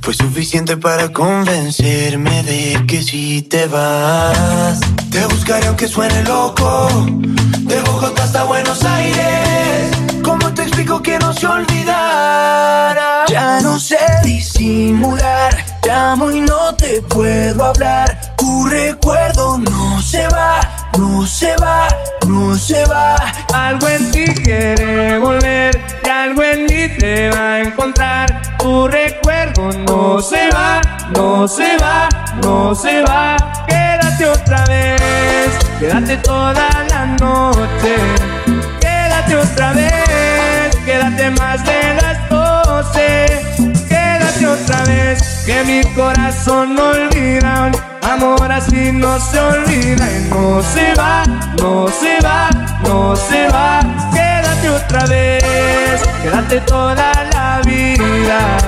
Fue 0.00 0.14
suficiente 0.14 0.76
para 0.76 1.12
convencerme 1.12 2.42
de 2.42 2.84
que 2.86 3.02
si 3.02 3.42
te 3.42 3.66
vas, 3.66 4.80
te 5.10 5.24
buscaré 5.26 5.66
aunque 5.66 5.86
suene 5.86 6.22
loco. 6.24 6.88
De 7.60 7.80
Bogotá 7.80 8.24
hasta 8.24 8.44
Buenos 8.44 8.82
Aires. 8.84 9.90
¿Cómo 10.22 10.52
te 10.54 10.62
explico 10.62 11.02
que 11.02 11.18
no 11.18 11.32
se 11.32 11.46
olvidara? 11.46 13.26
Ya 13.28 13.60
no 13.60 13.78
sé 13.78 13.98
disimular. 14.22 15.64
Te 15.82 15.90
amo 15.90 16.30
y 16.30 16.40
no 16.40 16.74
te 16.74 17.02
puedo 17.02 17.64
hablar. 17.64 18.34
Tu 18.38 18.66
recuerdo 18.66 19.58
no 19.58 20.00
se 20.02 20.26
va, 20.28 20.60
no 20.98 21.26
se 21.26 21.54
va, 21.56 21.88
no 22.26 22.54
se 22.56 22.84
va. 22.86 23.16
Algo 23.52 23.88
en 23.88 24.10
ti 24.10 24.24
quiere 24.26 25.18
volver 25.18 25.80
y 26.04 26.08
algo 26.08 26.42
en 26.42 26.64
mí 26.64 26.88
te 26.98 27.30
va 27.30 27.54
a 27.54 27.60
encontrar. 27.60 28.42
Tu 28.58 28.88
recuerdo 28.88 29.70
no 29.86 30.20
se 30.20 30.50
va, 30.50 30.80
no 31.14 31.48
se 31.48 31.76
va, 31.78 32.08
no 32.42 32.74
se 32.74 33.02
va. 33.02 33.36
Quédate 33.66 34.26
otra 34.26 34.64
vez, 34.66 35.58
quédate 35.78 36.16
toda 36.18 36.68
la 36.90 37.06
noche. 37.20 37.96
Quédate 38.80 39.36
otra 39.36 39.72
vez, 39.72 40.76
quédate 40.84 41.30
más 41.30 41.64
de 41.64 41.94
las 42.00 42.28
doce. 42.28 43.26
Quédate 43.88 44.46
otra 44.46 44.84
vez, 44.84 45.42
que 45.46 45.64
mi 45.64 45.82
corazón 45.94 46.74
no 46.74 46.88
olvida. 46.88 47.93
Amor 48.04 48.52
así 48.52 48.92
no 48.92 49.18
se 49.18 49.40
olvida 49.40 50.06
y 50.12 50.28
no 50.28 50.62
se 50.62 50.94
va, 50.94 51.24
no 51.58 51.88
se 51.88 52.20
va, 52.22 52.50
no 52.82 53.16
se 53.16 53.48
va. 53.48 53.80
Quédate 54.12 54.68
otra 54.68 55.06
vez, 55.06 56.02
quédate 56.22 56.60
toda 56.60 57.12
la 57.32 57.62
vida. 57.64 58.58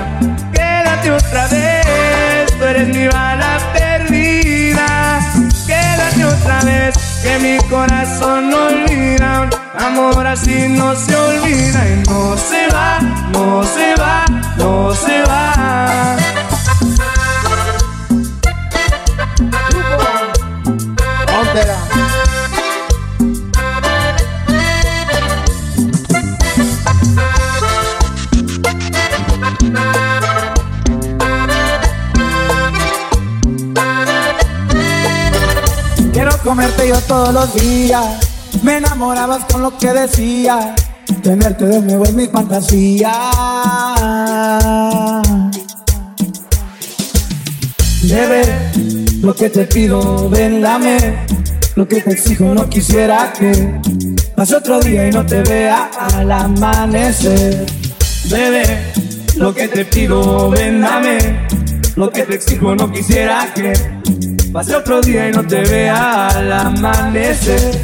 Quédate 0.51 1.11
otra 1.11 1.47
vez, 1.47 2.57
tú 2.57 2.65
eres 2.65 2.87
mi 2.87 3.07
bala 3.07 3.59
perdida. 3.73 5.19
Quédate 5.67 6.25
otra 6.25 6.59
vez, 6.61 6.97
que 7.21 7.37
mi 7.39 7.57
corazón 7.69 8.49
no 8.49 8.65
olvida. 8.67 9.49
Amor 9.77 10.25
así 10.25 10.67
no 10.67 10.95
se 10.95 11.15
olvida 11.15 11.87
y 11.87 12.09
no 12.09 12.35
se 12.35 12.67
va, 12.73 12.99
no 13.31 13.63
se 13.63 13.95
va, 13.95 14.25
no 14.57 14.95
se 14.95 15.21
va. 15.21 16.17
Quiero 36.13 36.37
comerte 36.43 36.89
yo 36.89 37.01
todos 37.01 37.33
los 37.33 37.53
días. 37.55 38.05
Me 38.61 38.77
enamorabas 38.77 39.45
con 39.45 39.63
lo 39.63 39.75
que 39.77 39.93
decía. 39.93 40.75
Tenerte 41.23 41.65
de 41.65 41.81
nuevo 41.81 42.03
es 42.03 42.13
mi 42.13 42.27
fantasía. 42.27 43.13
Bebé, 48.03 48.71
lo 49.21 49.35
que 49.35 49.49
te 49.49 49.65
pido, 49.65 50.29
ven, 50.29 50.61
dame. 50.61 51.26
Lo 51.77 51.87
que 51.87 52.01
te 52.01 52.09
exijo, 52.09 52.55
no 52.55 52.67
quisiera 52.67 53.31
que 53.37 53.79
pase 54.35 54.55
otro 54.55 54.79
día 54.79 55.07
y 55.09 55.11
no 55.11 55.23
te 55.23 55.43
vea 55.43 55.91
al 56.11 56.31
amanecer. 56.31 57.67
Bebé, 58.31 58.91
lo 59.35 59.53
que 59.53 59.67
te 59.67 59.85
pido, 59.85 60.49
ven, 60.49 60.81
dame. 60.81 61.19
Lo 61.95 62.09
que 62.09 62.23
te 62.23 62.33
exijo, 62.33 62.75
no 62.75 62.91
quisiera 62.91 63.53
que 63.53 63.73
pase 64.51 64.75
otro 64.75 65.01
día 65.01 65.29
y 65.29 65.31
no 65.31 65.45
te 65.45 65.61
vea 65.61 66.29
al 66.29 66.51
amanecer. 66.51 67.79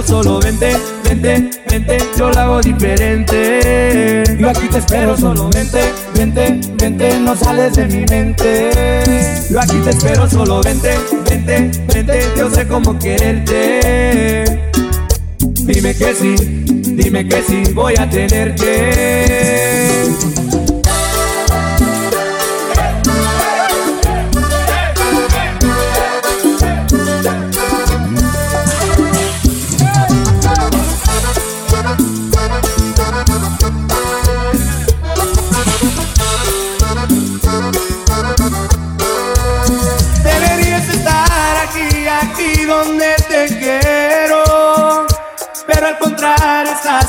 Espero, 0.00 0.02
solo 0.02 0.40
vente, 0.40 0.76
vente, 1.04 1.50
vente, 1.70 1.98
yo 2.18 2.30
lo 2.30 2.38
hago 2.40 2.60
diferente. 2.60 4.24
Yo 4.38 4.48
aquí 4.48 4.68
te 4.68 4.78
espero, 4.78 5.16
solo 5.16 5.48
vente, 5.50 5.92
vente, 6.14 6.60
vente, 6.74 7.18
no 7.20 7.36
sales 7.36 7.74
de 7.74 7.86
mi 7.86 8.04
mente. 8.06 8.70
Yo 9.50 9.60
aquí 9.60 9.76
te 9.84 9.90
espero, 9.90 10.28
solo 10.28 10.60
vente, 10.62 10.98
vente, 11.30 11.70
vente, 11.92 12.20
yo 12.36 12.50
sé 12.50 12.66
cómo 12.66 12.98
quererte. 12.98 14.44
Dime 15.38 15.94
que 15.94 16.14
sí, 16.14 16.34
dime 16.96 17.28
que 17.28 17.42
sí, 17.42 17.62
voy 17.72 17.94
a 17.96 18.08
tenerte. 18.08 19.43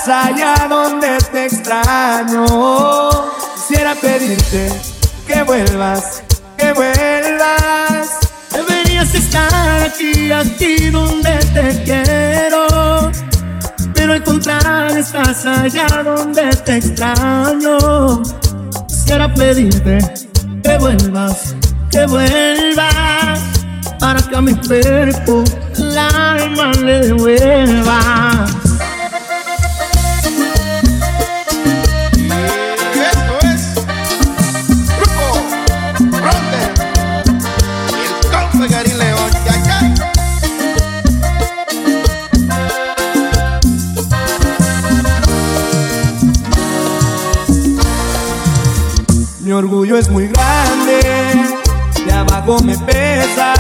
Estás 0.06 0.26
allá 0.26 0.68
donde 0.68 1.18
te 1.32 1.46
extraño. 1.46 2.46
Quisiera 3.56 3.96
pedirte 3.96 4.70
que 5.26 5.44
vuelvas, 5.44 6.24
que 6.58 6.74
vuelvas. 6.74 8.20
Deberías 8.52 9.16
estar 9.16 9.84
aquí, 9.84 10.32
aquí 10.32 10.90
donde 10.92 11.38
te 11.54 11.84
quiero. 11.84 13.12
Pero 13.96 14.14
al 14.14 14.24
contrario, 14.24 14.98
estás 14.98 15.46
allá 15.46 15.88
donde 16.04 16.56
te 16.58 16.78
extraño. 16.78 18.22
Quisiera 18.88 19.34
pedirte 19.34 19.98
que 20.64 20.78
vuelvas, 20.78 21.56
que 21.90 22.06
vuelvas. 22.06 23.40
Para 24.00 24.22
que 24.22 24.36
a 24.36 24.42
mi 24.42 24.54
cuerpo 24.54 25.44
el 25.78 25.98
alma 25.98 26.72
le 26.74 27.00
devuelva. 27.00 28.46
Orgullo 49.86 49.98
es 50.00 50.10
muy 50.10 50.28
grande, 50.28 51.00
de 52.06 52.12
abajo 52.12 52.60
me 52.64 52.76
pesa. 52.80 53.54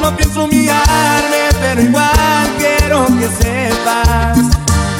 No 0.00 0.14
pienso 0.16 0.44
humillarme, 0.44 1.48
pero 1.60 1.80
igual 1.80 2.48
quiero 2.58 3.06
que 3.06 3.28
sepas. 3.42 4.38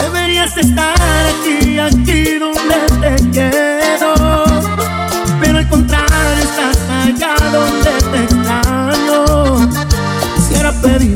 Deberías 0.01 0.57
estar 0.57 1.27
aquí, 1.27 1.79
aquí 1.79 2.39
donde 2.39 2.75
te 3.01 3.31
quiero. 3.31 4.14
Pero 5.41 5.59
al 5.59 5.68
contrario, 5.68 6.43
estás 6.43 6.79
allá 7.05 7.35
donde 7.53 7.91
te 8.11 8.25
extraño. 8.25 9.70
Quisiera 10.37 10.72
pedirte 10.81 11.14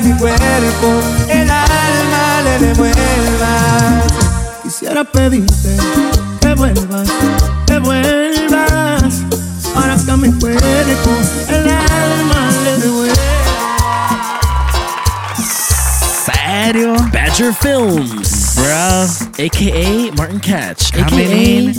a 0.00 0.02
mi 0.02 0.12
cuerpo 0.18 1.00
el 1.28 1.50
alma 1.50 2.42
le 2.44 2.66
devuelvas. 2.66 4.04
Quisiera 4.62 5.04
pedirte 5.04 5.76
que 6.40 6.54
vuelvas, 6.54 7.08
que 7.66 7.78
vuelvas. 7.78 9.22
Para 9.74 9.96
que 9.96 10.10
a 10.10 10.16
mi 10.16 10.32
cuerpo 10.32 11.10
el 11.48 11.68
alma 11.68 12.50
le 12.64 12.76
devuelvas. 12.78 13.18
Serio? 16.24 16.94
Badger 17.12 17.52
Films, 17.52 18.56
Bruh. 18.56 19.44
aka 19.44 20.14
Martin 20.16 20.40
Catch, 20.40 20.92
Coming 20.92 21.26
aka 21.26 21.36
in 21.36 21.74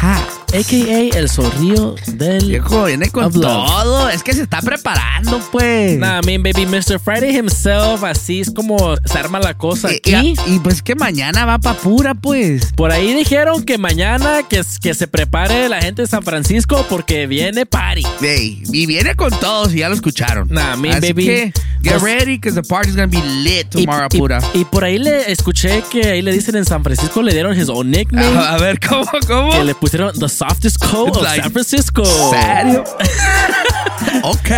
hot. 0.00 0.35
a.k.a. 0.56 1.18
el 1.18 1.28
zorrillo 1.28 1.94
del 2.06 2.46
Viejo, 2.46 2.84
viene 2.84 3.10
con 3.10 3.32
todo. 3.32 4.08
Es 4.08 4.22
que 4.22 4.32
se 4.32 4.42
está 4.42 4.60
preparando, 4.62 5.40
pues. 5.52 5.98
Nah, 5.98 6.20
I 6.22 6.26
mean, 6.26 6.42
baby, 6.42 6.66
Mr. 6.66 6.98
Friday 6.98 7.36
himself, 7.36 8.02
así 8.04 8.40
es 8.40 8.50
como 8.50 8.96
se 9.04 9.18
arma 9.18 9.38
la 9.40 9.54
cosa 9.56 9.88
Y, 9.92 9.96
aquí. 9.96 10.34
y- 10.46 10.54
y 10.54 10.58
pues 10.60 10.82
que 10.82 10.94
mañana 10.94 11.44
va 11.44 11.58
pa' 11.58 11.74
pura, 11.74 12.14
pues. 12.14 12.72
Por 12.74 12.92
ahí 12.92 13.12
dijeron 13.14 13.64
que 13.64 13.78
mañana 13.78 14.40
que, 14.48 14.62
que 14.80 14.94
se 14.94 15.06
prepare 15.08 15.68
la 15.68 15.80
gente 15.82 16.02
de 16.02 16.08
San 16.08 16.22
Francisco 16.22 16.84
porque 16.88 17.26
viene 17.26 17.66
party. 17.66 18.04
Ey, 18.22 18.62
y 18.72 18.86
viene 18.86 19.14
con 19.14 19.30
todos 19.38 19.74
y 19.74 19.78
ya 19.78 19.88
lo 19.88 19.94
escucharon. 19.94 20.48
Nah, 20.50 20.76
me, 20.76 20.90
Así 20.90 21.12
baby. 21.12 21.24
que 21.26 21.52
get 21.86 21.94
Los- 21.94 22.02
ready 22.02 22.36
because 22.36 22.54
the 22.54 22.62
party's 22.66 22.94
gonna 22.96 23.06
be 23.08 23.20
lit 23.42 23.66
Y, 23.74 23.84
tomorrow, 23.86 24.08
y- 24.12 24.18
pura. 24.18 24.40
y 24.54 24.64
por 24.64 24.84
ahí 24.84 24.98
le 24.98 25.30
escuché 25.30 25.82
que 25.90 26.02
ahí 26.08 26.22
le 26.22 26.32
dicen 26.32 26.56
en 26.56 26.64
San 26.64 26.82
Francisco, 26.82 27.22
le 27.22 27.32
dieron 27.32 27.56
his 27.58 27.68
own 27.68 27.90
nickname. 27.90 28.36
A, 28.36 28.54
a 28.54 28.58
ver, 28.58 28.78
¿cómo, 28.80 29.06
cómo? 29.26 29.50
Que 29.52 29.64
le 29.64 29.74
pusieron 29.74 30.12
The 30.18 30.28
Softest 30.28 30.78
Coat 30.84 31.16
of 31.16 31.22
Like, 31.22 31.42
San 31.42 31.52
Francisco. 31.52 32.04
¿Serio? 32.04 32.84
ok. 34.22 34.50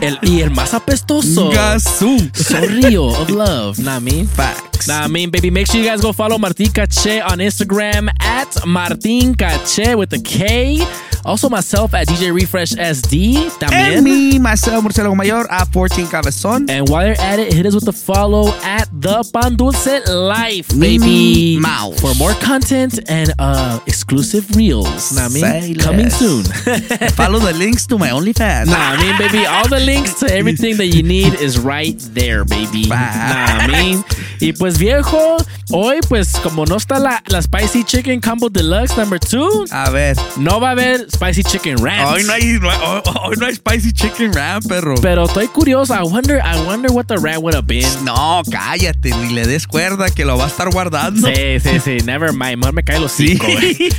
El, 0.00 0.18
y 0.22 0.40
el 0.40 0.50
más 0.50 0.74
apestoso. 0.74 1.50
Gasú. 1.50 2.16
Zorrillo 2.34 3.06
of 3.06 3.30
Love. 3.30 3.78
Nah, 3.78 4.00
me. 4.00 4.24
Facts. 4.36 4.88
Nah, 4.88 5.04
I 5.06 5.08
mean, 5.08 5.30
baby, 5.30 5.50
make 5.50 5.66
sure 5.66 5.80
you 5.80 5.86
guys 5.88 6.00
go 6.00 6.12
follow 6.12 6.38
Martin 6.38 6.70
Cache 6.72 7.20
on 7.22 7.38
Instagram 7.38 8.08
at 8.20 8.48
Martin 8.66 9.34
Cache 9.34 9.94
with 9.94 10.12
a 10.12 10.18
K. 10.20 10.80
Also 11.24 11.48
myself 11.48 11.94
at 11.94 12.08
DJ 12.08 12.32
Refresh 12.34 12.72
SD. 12.74 13.48
También. 13.60 13.98
And 13.98 14.02
me, 14.02 14.38
myself, 14.40 14.82
Murciélago 14.82 15.14
Mayor, 15.14 15.46
a 15.50 15.64
14 15.66 16.06
Cabezón. 16.42 16.70
And 16.70 16.88
while 16.88 17.06
you're 17.06 17.20
at 17.20 17.38
it, 17.38 17.52
hit 17.52 17.66
us 17.66 17.74
with 17.74 17.88
a 17.88 17.92
follow 17.92 18.48
at 18.62 18.88
the 18.92 19.22
Pan 19.32 19.56
Dulce 19.56 20.06
Life, 20.08 20.68
baby. 20.68 20.98
Minnie 20.98 21.58
Mouse. 21.58 22.00
For 22.00 22.14
more 22.16 22.34
content 22.34 22.98
and 23.08 23.32
uh 23.38 23.80
exclusive 23.86 24.54
reels. 24.56 25.12
Nah, 25.12 25.26
I 25.26 25.28
mean, 25.28 25.76
coming 25.78 26.10
soon. 26.10 26.44
Follow 27.14 27.38
the 27.38 27.52
links 27.56 27.86
to 27.86 27.98
my 27.98 28.08
OnlyFans. 28.10 28.66
Nah, 28.66 28.92
I 28.92 28.96
mean, 28.96 29.18
baby, 29.18 29.46
all 29.46 29.68
the 29.68 29.80
links 29.80 30.18
to 30.20 30.32
everything 30.32 30.76
that 30.78 30.86
you 30.86 31.02
need 31.02 31.34
is 31.34 31.58
right 31.58 31.98
there, 32.14 32.44
baby. 32.44 32.88
Nah, 32.88 32.96
I 32.98 33.66
mean. 33.68 34.04
Y 34.40 34.52
pues 34.52 34.76
viejo, 34.76 35.36
hoy 35.70 36.00
pues 36.08 36.32
como 36.42 36.64
no 36.64 36.76
está 36.76 36.98
la, 36.98 37.22
la 37.28 37.40
Spicy 37.40 37.84
Chicken 37.84 38.20
Combo 38.20 38.48
Deluxe 38.48 38.96
number 38.96 39.20
2, 39.20 39.70
A 39.70 39.88
ver. 39.90 40.16
no 40.36 40.58
va 40.58 40.70
a 40.70 40.72
haber 40.72 41.08
Spicy 41.08 41.44
Chicken 41.44 41.76
Ranch. 41.76 42.08
Hoy 42.08 42.24
no 42.24 42.32
hay, 42.32 42.56
hoy, 42.56 43.02
hoy 43.22 43.36
no 43.38 43.46
hay 43.46 43.54
spicy 43.54 43.92
chicken 43.92 44.32
ram, 44.32 44.60
perro. 44.64 44.96
Pero 45.00 45.26
estoy 45.26 45.46
curioso. 45.46 45.94
I 46.22 46.24
wonder, 46.24 46.40
I 46.44 46.64
wonder 46.66 46.92
what 46.92 47.06
the 47.08 47.16
rat 47.16 47.42
would 47.42 47.54
have 47.54 47.66
been. 47.66 48.04
No, 48.04 48.42
cállate, 48.50 49.10
ni 49.10 49.32
le 49.34 49.44
des 49.44 49.66
cuerda 49.66 50.08
que 50.08 50.24
lo 50.24 50.36
va 50.38 50.44
a 50.44 50.46
estar 50.46 50.70
guardando. 50.70 51.26
Sí, 51.28 51.58
sí, 51.60 51.80
sí. 51.80 51.96
Never 52.04 52.32
mind. 52.32 52.58
Mejor 52.58 52.74
me 52.74 52.84
cae 52.84 53.00
los 53.00 53.10
Sí. 53.12 53.28
cinco, 53.30 53.46
güey. 53.50 53.90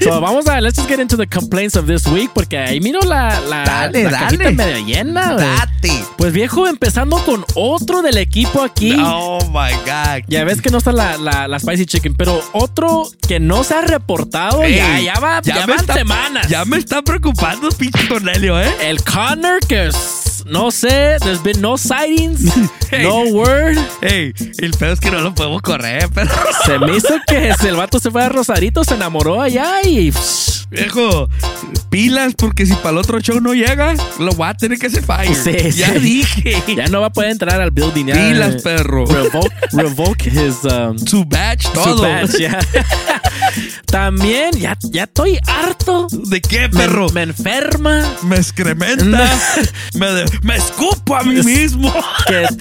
so, 0.02 0.20
vamos 0.20 0.46
a, 0.46 0.60
let's 0.60 0.76
just 0.76 0.88
get 0.88 1.00
into 1.00 1.16
the 1.16 1.26
complaints 1.26 1.74
of 1.76 1.86
this 1.86 2.06
week, 2.06 2.30
porque 2.32 2.56
ahí 2.58 2.80
miro 2.80 3.00
la, 3.02 3.40
la, 3.40 3.64
Dale, 3.64 4.04
la 4.04 4.10
dale. 4.10 4.38
cajita 4.38 4.50
medio 4.52 4.86
llena, 4.86 5.32
güey. 5.34 5.46
Date. 5.46 6.04
Pues 6.16 6.32
viejo, 6.32 6.68
empezando 6.68 7.16
con 7.24 7.44
otro 7.56 8.02
del 8.02 8.18
equipo 8.18 8.62
aquí. 8.62 8.94
Oh 8.98 9.38
my 9.48 9.72
God. 9.84 10.22
Ya 10.28 10.44
ves 10.44 10.60
que 10.62 10.70
no 10.70 10.78
está 10.78 10.92
la, 10.92 11.16
la, 11.16 11.48
la 11.48 11.58
Spicy 11.58 11.86
Chicken, 11.86 12.14
pero 12.14 12.40
otro 12.52 13.08
que 13.26 13.40
no 13.40 13.64
se 13.64 13.74
ha 13.74 13.80
reportado, 13.80 14.62
Ey, 14.62 14.76
ya, 14.76 15.00
ya, 15.00 15.14
va, 15.20 15.40
ya, 15.42 15.54
me 15.66 15.72
van 15.72 15.80
está- 15.80 15.94
semanas. 15.94 16.48
Ya 16.48 16.64
me 16.64 16.76
está 16.76 17.02
preocupando, 17.02 17.70
pinche 17.70 18.06
Cornelio, 18.06 18.60
¿eh? 18.60 18.70
El 18.82 19.02
Connor, 19.02 19.58
que 19.66 19.88
s- 19.88 20.19
no 20.50 20.70
sé, 20.70 21.16
there's 21.20 21.42
been 21.42 21.60
no 21.60 21.76
sightings, 21.78 22.42
no 23.02 23.22
word. 23.30 23.78
Ey, 24.02 24.32
el 24.58 24.72
pedo 24.72 24.92
es 24.92 25.00
que 25.00 25.10
no 25.10 25.20
lo 25.20 25.34
podemos 25.34 25.62
correr, 25.62 26.08
pero. 26.12 26.30
Se 26.66 26.78
me 26.78 26.96
hizo 26.96 27.14
que 27.26 27.52
el 27.66 27.76
vato 27.76 27.98
se 27.98 28.10
fue 28.10 28.22
a 28.24 28.28
Rosarito, 28.28 28.84
se 28.84 28.94
enamoró 28.94 29.40
allá 29.40 29.82
y. 29.84 30.12
Viejo, 30.70 31.28
pilas, 31.90 32.34
porque 32.36 32.64
si 32.64 32.74
para 32.74 32.90
el 32.90 32.98
otro 32.98 33.18
show 33.20 33.40
no 33.40 33.54
llega, 33.54 33.94
lo 34.20 34.30
voy 34.32 34.48
a 34.48 34.54
tener 34.54 34.78
que 34.78 34.86
hacer 34.86 35.02
fire. 35.02 35.34
Sí, 35.34 35.72
ya 35.76 35.94
sí. 35.94 35.98
dije. 35.98 36.62
Ya 36.76 36.86
no 36.86 37.00
va 37.00 37.08
a 37.08 37.12
poder 37.12 37.30
entrar 37.30 37.60
al 37.60 37.72
building. 37.72 38.06
Ya, 38.06 38.14
Pilas, 38.14 38.62
perro. 38.62 39.04
Revoke, 39.04 39.52
revoke 39.72 40.26
his. 40.28 40.62
Um, 40.64 40.96
Su 40.98 41.24
badge, 41.24 41.62
su 41.64 41.72
todo. 41.72 42.02
badge. 42.02 42.48
También, 43.86 44.52
ya, 44.52 44.76
ya 44.82 45.04
estoy 45.04 45.38
harto. 45.46 46.06
¿De 46.12 46.40
qué, 46.40 46.68
perro? 46.68 47.08
Me, 47.10 47.22
enferma. 47.22 48.04
Me 48.22 48.36
excrementa. 48.36 49.28
me, 49.94 50.06
de- 50.06 50.24
me 50.42 50.56
escupo 50.56 51.16
a 51.16 51.22
mí 51.22 51.42
mismo. 51.42 51.92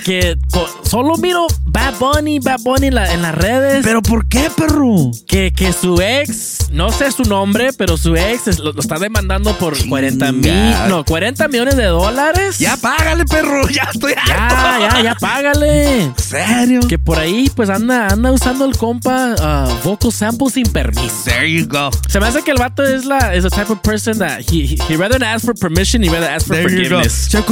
Que, 0.06 0.38
solo 0.84 1.16
miro 1.18 1.48
Bad 1.66 1.96
Bunny, 2.00 2.40
Bad 2.40 2.60
Bunny 2.64 2.88
en, 2.88 2.96
la- 2.96 3.14
en 3.14 3.22
las 3.22 3.36
redes. 3.36 3.82
¿Pero 3.84 4.02
por 4.02 4.28
qué, 4.28 4.50
perro? 4.56 5.12
que, 5.28 5.52
que 5.56 5.72
su 5.74 6.02
ex, 6.02 6.70
no 6.72 6.92
sé 6.92 7.12
su 7.12 7.24
nombre, 7.24 7.72
pero 7.78 7.98
su 7.98 8.16
ex 8.16 8.48
es- 8.48 8.60
lo, 8.60 8.72
lo 8.74 8.80
está 8.82 8.98
demandando 8.98 9.54
por 9.58 9.76
40 9.88 10.32
mil, 10.32 10.74
no, 10.88 11.04
40 11.06 11.48
millones 11.48 11.76
de 11.76 11.86
dólares. 11.86 12.58
Ya 12.60 12.78
págale, 12.78 13.26
perro. 13.26 13.68
Ya 13.70 13.88
estoy 13.94 14.14
Ya, 14.28 14.48
harto. 14.48 14.96
ya, 14.98 15.04
ya, 15.04 15.16
págale. 15.16 16.12
¿Serio? 16.18 16.82
Que 16.88 16.98
por 17.00 17.20
ahí, 17.20 17.50
pues 17.56 17.70
anda, 17.70 18.08
anda 18.08 18.32
usando 18.32 18.66
el 18.66 18.76
compa 18.78 19.36
uh, 19.36 19.88
vocal 19.88 20.12
samples 20.12 20.54
sin 20.54 20.66
permiso. 20.72 21.14
There 21.26 21.52
you 21.52 21.68
go. 21.68 21.90
Se 22.08 22.20
me 22.20 22.28
hace 22.28 22.42
que 22.44 22.52
el 22.52 22.58
vato 22.58 22.84
es 22.84 23.06
la, 23.06 23.36
is 23.36 23.44
the 23.44 23.50
type 23.50 23.72
of 23.72 23.80
person 23.82 24.18
that 24.20 24.40
he, 24.52 24.66
he, 24.66 24.78
he 24.88 24.96
rather 24.98 25.24
ask 25.24 25.46
for 25.46 25.54
permission, 25.54 26.04
he 26.04 26.10
rather 26.10 26.28
ask 26.30 26.48
for 26.48 26.56
There 26.56 26.70
you 26.84 26.90
go. 26.90 27.02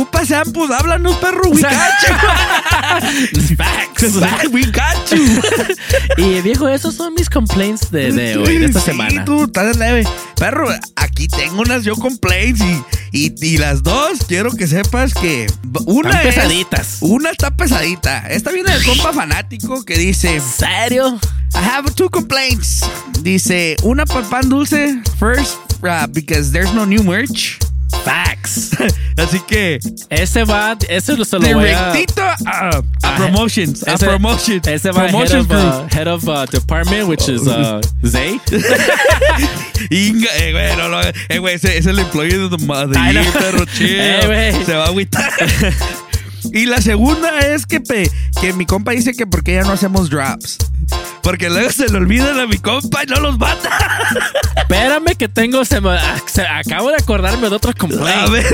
Ocupa 0.07 0.25
samples, 0.25 0.71
háblanos, 0.71 1.15
perro. 1.17 1.49
We 1.49 1.61
got 1.61 1.71
you. 2.07 3.55
Facts. 3.55 4.03
We 4.51 4.63
got 4.65 5.09
you. 5.11 5.41
y 6.17 6.41
viejo, 6.41 6.67
esos 6.69 6.95
son 6.95 7.13
mis 7.13 7.29
complaints 7.29 7.91
de, 7.91 8.11
de 8.11 8.37
hoy, 8.37 8.57
de 8.59 8.65
esta 8.67 8.79
Sí, 8.79 8.85
semana. 8.87 9.25
tú 9.25 9.43
estás 9.43 9.75
leve. 9.77 10.07
Perro, 10.35 10.69
aquí 10.95 11.27
tengo 11.27 11.61
unas 11.61 11.83
yo 11.83 11.95
complaints 11.95 12.61
y, 12.61 12.83
y, 13.11 13.33
y 13.45 13.57
las 13.57 13.83
dos 13.83 14.19
quiero 14.27 14.51
que 14.51 14.67
sepas 14.67 15.13
que 15.13 15.47
una 15.85 16.09
Están 16.09 16.27
es- 16.27 16.35
pesaditas. 16.35 16.97
Una 17.01 17.29
está 17.31 17.55
pesadita. 17.55 18.27
Esta 18.29 18.51
viene 18.51 18.71
del 18.71 18.83
compa 18.83 19.13
fanático 19.13 19.83
que 19.83 19.97
dice... 19.97 20.39
¿Serio? 20.39 21.19
I 21.53 21.57
have 21.59 21.91
two 21.95 22.09
complaints. 22.09 22.81
Dice, 23.21 23.75
una 23.83 24.05
para 24.05 24.27
pan 24.27 24.47
dulce. 24.49 25.01
First, 25.19 25.55
uh, 25.83 26.05
because 26.11 26.51
there's 26.51 26.71
no 26.73 26.85
new 26.85 27.03
merch. 27.03 27.57
Facts. 28.03 28.71
Así 29.17 29.39
que 29.47 29.79
Ese 30.09 30.43
va, 30.43 30.77
ese 30.89 31.17
lo 31.17 31.25
se 31.25 31.39
lo 31.39 31.53
voy 31.53 31.69
a... 31.69 31.91
directito 31.91 32.21
a, 32.21 32.69
a 33.03 33.15
promotions. 33.15 33.87
A 33.87 33.93
Ese- 33.95 34.05
promotions. 34.05 34.67
Ese 34.67 34.91
va 34.91 35.03
head 35.05 35.11
promotions 35.11 35.49
of, 35.49 35.51
uh, 35.51 35.87
head 35.95 36.07
of 36.07 36.27
uh, 36.27 36.45
department, 36.45 37.07
which 37.07 37.27
is 37.27 37.47
uh, 37.47 37.81
Zay. 38.05 38.39
Inga, 39.89 40.27
eh, 40.37 40.51
güey, 40.51 40.75
no, 40.77 40.89
no, 40.89 41.01
eh, 41.29 41.37
güey, 41.39 41.55
ese 41.55 41.77
es 41.77 41.85
el 41.85 41.99
employee 41.99 42.35
of 42.43 42.51
the 42.51 42.57
know. 43.23 43.33
perro 43.33 43.65
chido. 43.77 44.01
Eh. 44.33 44.63
Se 44.65 44.73
va 44.75 44.85
a 44.85 44.87
agüitar. 44.87 45.31
y 46.53 46.65
la 46.65 46.81
segunda 46.81 47.39
es 47.39 47.65
que, 47.65 47.79
pe- 47.81 48.09
que 48.41 48.53
mi 48.53 48.65
compa 48.65 48.91
dice 48.91 49.13
que 49.13 49.25
porque 49.27 49.53
ya 49.55 49.63
no 49.63 49.71
hacemos 49.71 50.09
drops. 50.09 50.57
Porque 51.27 51.49
luego 51.49 51.69
se 51.73 51.89
le 51.89 51.97
olvidan 51.97 52.39
a 52.39 52.47
mi 52.47 52.57
compa 52.57 53.03
y 53.03 53.07
no 53.07 53.19
los 53.19 53.37
mata. 53.37 53.69
Espérame 54.55 55.13
que 55.17 55.27
tengo, 55.27 55.65
se 55.65 55.81
me- 55.81 55.89
ah, 55.89 56.15
acabo 56.65 56.87
de 56.87 56.95
acordarme 56.95 57.49
de 57.49 57.55
otro 57.57 57.71
A 57.71 57.73
complaint. 57.73 58.29
ver, 58.31 58.45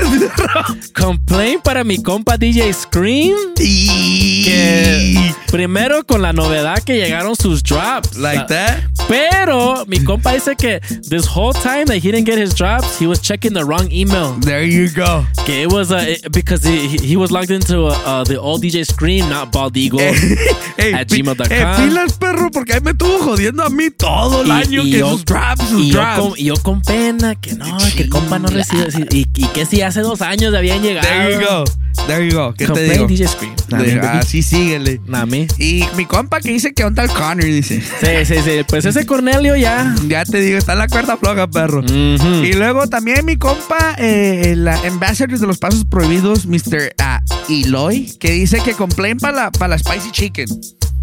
Complaint 0.92 1.62
para 1.62 1.84
mi 1.84 2.02
compa 2.02 2.36
DJ 2.36 2.72
Scream. 2.72 3.36
y... 3.60 4.42
Que 4.44 5.34
primero 5.54 6.04
con 6.04 6.20
la 6.20 6.32
novedad 6.32 6.82
que 6.82 6.94
llegaron 6.96 7.36
sus 7.36 7.62
drops. 7.62 8.16
Like 8.16 8.46
that? 8.48 8.80
Pero 9.08 9.84
mi 9.86 10.00
compa 10.00 10.32
dice 10.34 10.56
que 10.56 10.80
this 11.08 11.26
whole 11.28 11.52
time 11.52 11.84
that 11.84 11.98
he 11.98 12.10
didn't 12.10 12.24
get 12.26 12.38
his 12.38 12.54
drops, 12.56 12.98
he 12.98 13.06
was 13.06 13.20
checking 13.20 13.52
the 13.54 13.64
wrong 13.64 13.88
email. 13.92 14.34
There 14.40 14.64
you 14.64 14.88
go. 14.92 15.24
Que 15.46 15.62
it 15.62 15.72
was 15.72 15.92
uh, 15.92 15.98
it- 16.08 16.32
because 16.32 16.64
he, 16.68 16.88
he- 16.98 17.16
was 17.16 17.30
logged 17.30 17.52
into 17.52 17.86
uh, 17.86 17.92
uh, 18.04 18.24
the 18.24 18.36
old 18.40 18.62
DJ 18.64 18.84
Scream, 18.84 19.28
not 19.28 19.52
Bald 19.52 19.76
Eagle. 19.76 20.00
Ey, 20.76 20.92
At 20.92 21.06
gmail.com. 21.08 21.46
eh, 21.52 21.74
pilas, 21.76 22.14
perro, 22.18 22.50
porque 22.50 22.72
ahí 22.74 22.80
me 22.80 22.90
estuvo 22.90 23.18
jodiendo 23.20 23.62
a 23.62 23.70
mí 23.70 23.90
todo 23.96 24.42
el 24.42 24.50
año 24.50 24.82
que 24.82 24.98
yo- 24.98 25.10
sus 25.10 25.24
drops, 25.24 25.68
sus 25.68 25.82
y 25.84 25.90
yo 25.92 26.00
drops. 26.00 26.18
con, 26.18 26.32
y 26.36 26.44
yo 26.46 26.54
con 26.56 26.80
pena 26.82 27.36
que 27.36 27.52
no, 27.54 27.78
que 27.96 28.02
el 28.02 28.08
compa 28.10 28.40
no 28.40 28.48
recibe. 28.48 28.88
Y, 29.12 29.26
y 29.36 29.46
que 29.54 29.66
si 29.66 29.82
hace 29.82 30.00
dos 30.00 30.20
años 30.20 30.52
habían 30.52 30.82
llegado. 30.82 31.06
There 31.06 31.32
you 31.34 31.40
go. 31.46 31.64
There 32.08 32.28
you 32.28 32.34
go. 32.36 32.52
¿Qué 32.54 32.66
te 32.66 32.82
digo? 32.90 33.06
DJ 33.06 33.28
Scream. 33.28 33.54
Nah. 33.68 34.18
Así 34.18 34.42
síguele. 34.42 35.00
Nah, 35.06 35.24
Y 35.58 35.84
mi 35.96 36.06
compa 36.06 36.40
que 36.40 36.50
dice 36.50 36.72
que 36.74 36.84
onda 36.84 37.02
el 37.04 37.10
Connor, 37.10 37.44
dice. 37.44 37.80
Sí, 37.80 38.24
sí, 38.26 38.34
sí. 38.44 38.50
Pues 38.68 38.84
ese 38.84 39.06
Cornelio 39.06 39.56
ya. 39.56 39.94
Ya 40.06 40.24
te 40.24 40.40
digo, 40.40 40.58
está 40.58 40.72
en 40.72 40.78
la 40.80 40.88
cuerda 40.88 41.16
floja, 41.16 41.46
perro. 41.48 41.82
Y 41.84 42.52
luego 42.54 42.86
también 42.88 43.24
mi 43.24 43.36
compa, 43.36 43.94
eh, 43.98 44.54
la 44.56 44.76
ambassador 44.86 45.38
de 45.38 45.46
los 45.46 45.58
pasos 45.58 45.84
prohibidos, 45.90 46.46
Mr. 46.46 46.94
ah, 47.00 47.20
Eloy, 47.48 48.12
que 48.18 48.32
dice 48.32 48.60
que 48.64 48.72
complain 48.74 49.18
para 49.18 49.36
la, 49.44 49.50
pa' 49.50 49.68
la 49.68 49.78
spicy 49.78 50.10
chicken. 50.10 50.46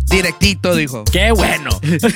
Directito, 0.07 0.75
dijo. 0.75 1.05
Qué 1.05 1.31
bueno. 1.31 1.69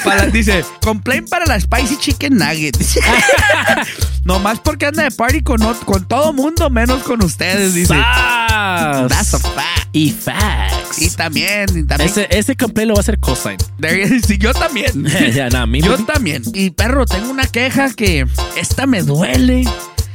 Pa' 0.03 0.15
la- 0.15 0.25
dice, 0.27 0.65
complain 0.81 1.25
para 1.27 1.45
la 1.45 1.57
spicy 1.59 1.95
chicken 1.97 2.35
nugget. 2.35 2.75
Nomás 4.25 4.59
porque 4.59 4.87
anda 4.87 5.03
de 5.03 5.11
party 5.11 5.41
con, 5.43 5.61
con 5.85 6.05
todo 6.07 6.33
mundo, 6.33 6.69
menos 6.69 7.03
con 7.03 7.23
ustedes, 7.23 7.73
dice. 7.73 7.93
That's 7.93 9.33
a 9.35 9.39
fact. 9.39 9.87
Y 9.93 10.09
facts. 10.11 10.84
Y 10.97 11.09
también, 11.11 11.65
y 11.75 11.83
también. 11.83 12.09
Ese, 12.09 12.27
ese 12.29 12.55
cumple 12.55 12.85
lo 12.85 12.93
va 12.93 12.99
a 12.99 13.01
hacer 13.01 13.19
cosign. 13.19 13.57
There- 13.79 14.21
sí, 14.25 14.37
yo 14.37 14.53
también. 14.53 15.05
Ya, 15.33 15.49
nah, 15.49 15.65
mi 15.65 15.81
yo 15.81 15.97
también. 16.05 16.43
Y 16.53 16.69
perro, 16.71 17.05
tengo 17.05 17.29
una 17.29 17.45
queja 17.47 17.93
que 17.93 18.25
esta 18.55 18.85
me 18.85 19.01
duele. 19.03 19.63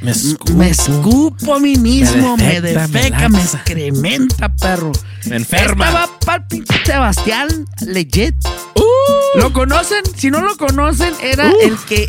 Me 0.00 0.12
escupo. 0.12 0.52
Me 0.54 0.70
escupo 0.70 1.54
a 1.54 1.60
mí 1.60 1.76
mismo, 1.76 2.36
me 2.36 2.60
defecta, 2.60 2.88
me 2.88 2.98
defeca, 3.00 3.28
me 3.28 3.40
excrementa, 3.42 4.54
perro. 4.56 4.92
Me 5.26 5.36
enferma. 5.36 5.86
Estaba 5.88 6.18
para 6.24 6.42
el 6.42 6.48
pinche 6.48 6.74
Sebastián 6.84 7.66
legit. 7.86 8.34
Uh. 8.76 9.38
¿Lo 9.38 9.52
conocen? 9.52 10.02
Si 10.16 10.30
no 10.30 10.40
lo 10.40 10.56
conocen, 10.56 11.12
era 11.22 11.50
el 11.62 11.76
que. 11.88 12.08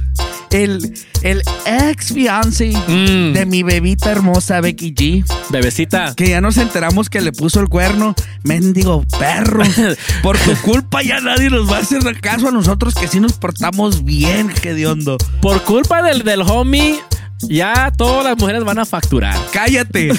El, 0.51 0.93
el 1.21 1.41
ex 1.65 2.07
fiance 2.13 2.73
Mm. 2.87 3.31
de 3.33 3.45
mi 3.45 3.63
bebita 3.63 4.11
hermosa 4.11 4.59
Becky 4.59 4.93
G. 4.93 5.25
Bebecita. 5.49 6.13
Que 6.13 6.27
ya 6.29 6.41
nos 6.41 6.57
enteramos 6.57 7.09
que 7.09 7.21
le 7.21 7.31
puso 7.31 7.61
el 7.61 7.69
cuerno. 7.69 8.15
Mendigo 8.43 9.05
perro. 9.17 9.63
Por 10.23 10.37
tu 10.37 10.53
culpa 10.57 11.01
ya 11.03 11.21
nadie 11.21 11.49
nos 11.49 11.71
va 11.71 11.77
a 11.77 11.79
hacer 11.81 12.19
caso 12.19 12.49
a 12.49 12.51
nosotros 12.51 12.95
que 12.95 13.07
sí 13.07 13.21
nos 13.21 13.33
portamos 13.33 14.03
bien, 14.03 14.51
hondo. 14.85 15.17
Por 15.41 15.63
culpa 15.63 16.01
del, 16.03 16.23
del 16.23 16.41
homie, 16.41 16.99
ya 17.47 17.91
todas 17.95 18.23
las 18.23 18.37
mujeres 18.37 18.63
van 18.63 18.79
a 18.79 18.85
facturar. 18.85 19.35
Cállate. 19.51 20.11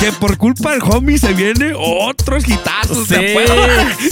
que 0.00 0.12
por 0.12 0.36
culpa 0.36 0.72
del 0.72 0.82
homie 0.82 1.18
se 1.18 1.32
viene 1.32 1.72
otros 1.76 2.48
hitazos. 2.48 3.08
Sí, 3.08 3.14
¿de 3.14 3.34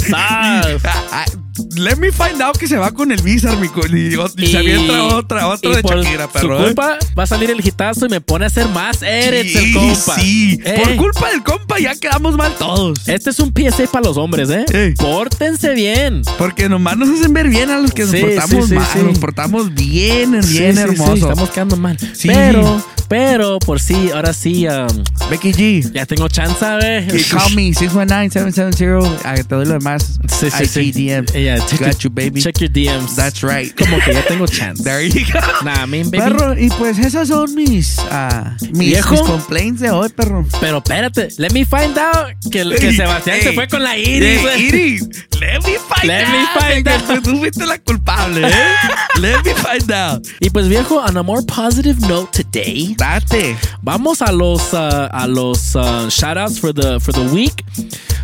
Let 1.77 1.97
me 1.97 2.11
find 2.11 2.41
out 2.41 2.57
que 2.57 2.67
se 2.67 2.77
va 2.77 2.91
con 2.93 3.13
el 3.13 3.21
Bizar 3.23 3.57
mi 3.59 3.67
y, 3.67 4.15
y 4.43 4.47
se 4.47 4.59
avienta 4.59 5.05
otra, 5.05 5.49
otra 5.49 5.77
de 5.77 5.83
por 5.83 6.03
Shakira, 6.03 6.27
Su 6.27 6.33
perro. 6.33 6.61
¿eh? 6.61 6.65
culpa 6.67 6.99
va 7.19 7.23
a 7.23 7.27
salir 7.27 7.51
el 7.51 7.67
hitazo 7.67 8.07
y 8.07 8.09
me 8.09 8.21
pone 8.21 8.45
a 8.45 8.49
hacer 8.49 8.69
más 8.69 9.03
el 9.03 9.49
Sí, 9.49 9.73
compa. 9.73 10.15
sí. 10.21 10.59
Eh, 10.65 10.81
Por 10.85 10.97
culpa 10.97 11.31
del 11.31 11.43
compa 11.43 11.79
ya 11.79 11.95
quedamos 11.95 12.37
mal 12.37 12.55
todos. 12.59 13.07
Este 13.09 13.31
es 13.31 13.39
un 13.41 13.53
PSA 13.53 13.87
para 13.91 14.07
los 14.07 14.17
hombres, 14.17 14.49
¿eh? 14.51 14.65
Ey. 14.73 14.95
Pórtense 14.95 15.75
bien. 15.75 16.23
Porque 16.39 16.69
nomás 16.69 16.97
nos 16.97 17.09
hacen 17.11 17.33
ver 17.33 17.49
bien 17.49 17.71
a 17.71 17.79
los 17.79 17.93
que 17.93 18.03
nos 18.05 18.15
portamos 18.15 18.69
sí, 18.69 18.75
mal. 18.75 19.05
Nos 19.05 19.19
portamos 19.19 19.75
bien, 19.75 20.31
bien 20.33 20.43
Sí, 20.43 20.49
sí, 20.57 20.73
sí, 20.75 20.81
hermoso. 20.81 21.15
estamos 21.15 21.51
quedando 21.51 21.77
mal. 21.77 21.99
Sí. 22.15 22.29
Pero, 22.29 22.83
pero, 23.09 23.59
por 23.59 23.81
sí, 23.81 24.11
ahora 24.15 24.33
sí, 24.33 24.67
um, 24.69 24.87
Becky 25.31 25.53
G. 25.53 25.93
ya 25.93 26.07
tengo 26.07 26.29
chance, 26.29 26.65
¿eh? 26.83 27.07
Call 27.31 27.55
me 27.55 27.71
619-770. 27.73 29.19
Ah, 29.25 29.35
Te 29.35 29.43
doy 29.55 29.67
lo 29.67 29.75
demás. 29.75 30.19
Sí, 30.29 30.49
sí, 30.51 30.67
sí. 30.67 30.81
IGDM. 30.95 31.27
Yeah, 31.43 31.59
check 31.66 31.80
Got 31.80 31.86
your- 31.88 31.95
you, 32.05 32.11
baby. 32.11 32.40
Check 32.43 32.61
your 32.61 32.68
DMs. 32.70 33.14
That's 33.16 33.43
right. 33.43 33.74
Como 33.76 33.99
que 34.01 34.12
ya 34.14 34.22
tengo 34.22 34.47
chance. 34.47 34.82
There 34.84 35.03
you 35.03 35.24
go. 35.32 35.40
Nah, 35.64 35.82
I 35.82 35.86
mean, 35.86 36.11
baby. 36.11 36.18
Perro, 36.22 36.55
y 36.59 36.68
pues 36.78 36.99
esas 36.99 37.28
son 37.28 37.55
mis, 37.55 37.99
ah, 38.11 38.57
mis, 38.72 38.90
¿Viejo? 38.90 39.11
mis 39.12 39.20
complaints 39.22 39.80
de 39.80 39.90
hoy, 39.90 40.09
perro. 40.11 40.45
Pero 40.61 40.78
espérate, 40.78 41.28
let 41.38 41.51
me 41.53 41.64
find 41.64 41.97
out 41.99 42.32
que, 42.51 42.62
que 42.78 42.93
Sebastián 42.95 43.36
ey, 43.38 43.43
se 43.43 43.53
fue 43.53 43.66
con 43.68 43.82
la 43.82 43.97
Iris. 43.97 44.40
eh. 44.45 44.59
Iris, 44.59 45.09
let 45.40 45.61
me 45.64 45.76
find 45.78 46.05
Let 46.05 46.24
out. 46.24 46.32
me 46.32 46.61
find 46.61 46.86
que 46.86 46.93
out. 47.14 47.22
Tú 47.24 47.38
fuiste 47.38 47.66
la 47.66 47.78
culpable, 47.78 48.47
¿eh? 48.47 48.53
let 49.20 49.43
me 49.45 49.55
find 49.55 49.90
out. 49.93 50.26
Y 50.40 50.51
pues 50.51 50.68
viejo, 50.68 50.97
on 51.01 51.16
a 51.16 51.22
more 51.22 51.43
positive 51.43 51.99
note 52.09 52.30
today, 52.32 52.95
Date. 52.99 53.57
vamos 53.82 54.20
a 54.22 54.30
los 54.32 54.72
uh, 54.72 55.09
a 55.11 55.26
los 55.26 55.74
uh, 55.74 56.09
shoutouts 56.09 56.59
for 56.61 56.72
the 56.72 57.01
for 57.01 57.12
the 57.12 57.24
week. 57.34 57.64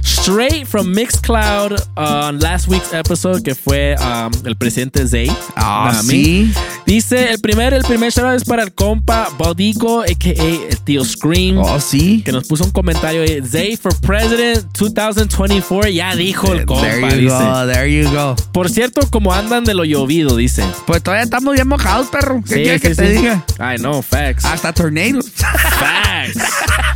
Straight 0.02 0.66
from 0.66 0.94
Mixcloud 0.94 1.72
uh, 1.96 2.26
on 2.28 2.38
last 2.40 2.68
week's 2.68 2.92
episode 2.92 3.07
que 3.42 3.54
fue 3.54 3.94
um, 3.98 4.30
el 4.46 4.56
presidente 4.56 5.06
Zay. 5.06 5.30
Ah, 5.56 5.92
Nami. 5.94 6.08
sí. 6.08 6.52
Dice 6.86 7.32
el 7.32 7.40
primer 7.40 7.74
el 7.74 7.84
primer 7.84 8.10
shoutout 8.12 8.36
es 8.40 8.44
para 8.44 8.62
el 8.62 8.72
compa 8.72 9.28
Baudico 9.38 10.00
aka 10.02 10.30
el 10.30 10.78
tío 10.84 11.04
Scream. 11.04 11.58
Oh, 11.58 11.80
sí. 11.80 12.22
Que 12.24 12.32
nos 12.32 12.46
puso 12.46 12.64
un 12.64 12.70
comentario 12.70 13.22
Zay 13.46 13.76
for 13.76 13.94
President 14.00 14.64
2024 14.78 15.88
ya 15.90 16.14
dijo 16.14 16.52
el 16.52 16.64
compa 16.66 16.82
There 16.88 17.00
you 17.22 17.30
dice. 17.30 17.34
go, 17.34 17.66
there 17.72 17.92
you 18.02 18.10
go. 18.10 18.36
Por 18.52 18.70
cierto, 18.70 19.06
como 19.10 19.32
andan 19.32 19.64
de 19.64 19.74
lo 19.74 19.84
llovido, 19.84 20.36
dice. 20.36 20.64
Pues 20.86 21.02
todavía 21.02 21.24
estamos 21.24 21.54
bien 21.54 21.68
mojados, 21.68 22.08
perro. 22.08 22.42
¿Qué 22.46 22.54
Sí, 22.54 22.62
quieres 22.62 22.82
sí, 22.82 22.88
que 22.88 22.94
te 22.94 23.08
diga? 23.10 23.44
I 23.58 23.76
know, 23.78 24.02
facts. 24.02 24.44
Hasta 24.44 24.72
tornados. 24.72 25.26
Facts. 25.30 26.38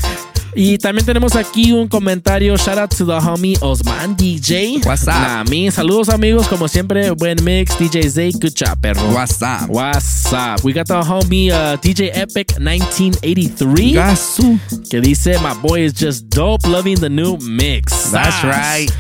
Y 0.55 0.77
también 0.79 1.07
tenemos 1.07 1.35
aquí 1.35 1.73
un 1.73 1.89
comentario. 1.89 2.57
Shout 2.57 2.79
out 2.79 2.91
to 2.91 3.07
the 3.07 3.19
homie 3.19 3.57
Osman 3.63 4.17
DJ. 4.17 4.85
What's 4.85 5.09
up? 5.09 5.49
Mi 5.49 5.71
saludos 5.71 6.09
amigos, 6.11 6.47
como 6.49 6.69
siempre, 6.69 7.11
buen 7.13 7.43
mix. 7.43 7.77
DJ 7.79 8.09
Zay, 8.09 8.33
good 8.33 8.55
job, 8.55 8.79
perro. 8.81 9.03
What's 9.13 9.41
up? 9.43 9.69
What's 9.69 10.33
up? 10.33 10.63
We 10.63 10.73
got 10.73 10.87
the 10.87 11.01
homie 11.01 11.51
uh, 11.51 11.77
DJ 11.79 12.11
Epic 12.13 12.53
1983. 12.59 13.93
Gasu. 13.95 14.59
Que 14.91 15.01
dice, 15.01 15.39
my 15.41 15.55
boy 15.55 15.81
is 15.81 15.95
just 15.95 16.29
dope, 16.29 16.67
loving 16.67 16.97
the 16.97 17.09
new 17.09 17.39
mix. 17.39 18.11
That's 18.11 18.45
right. 18.45 18.91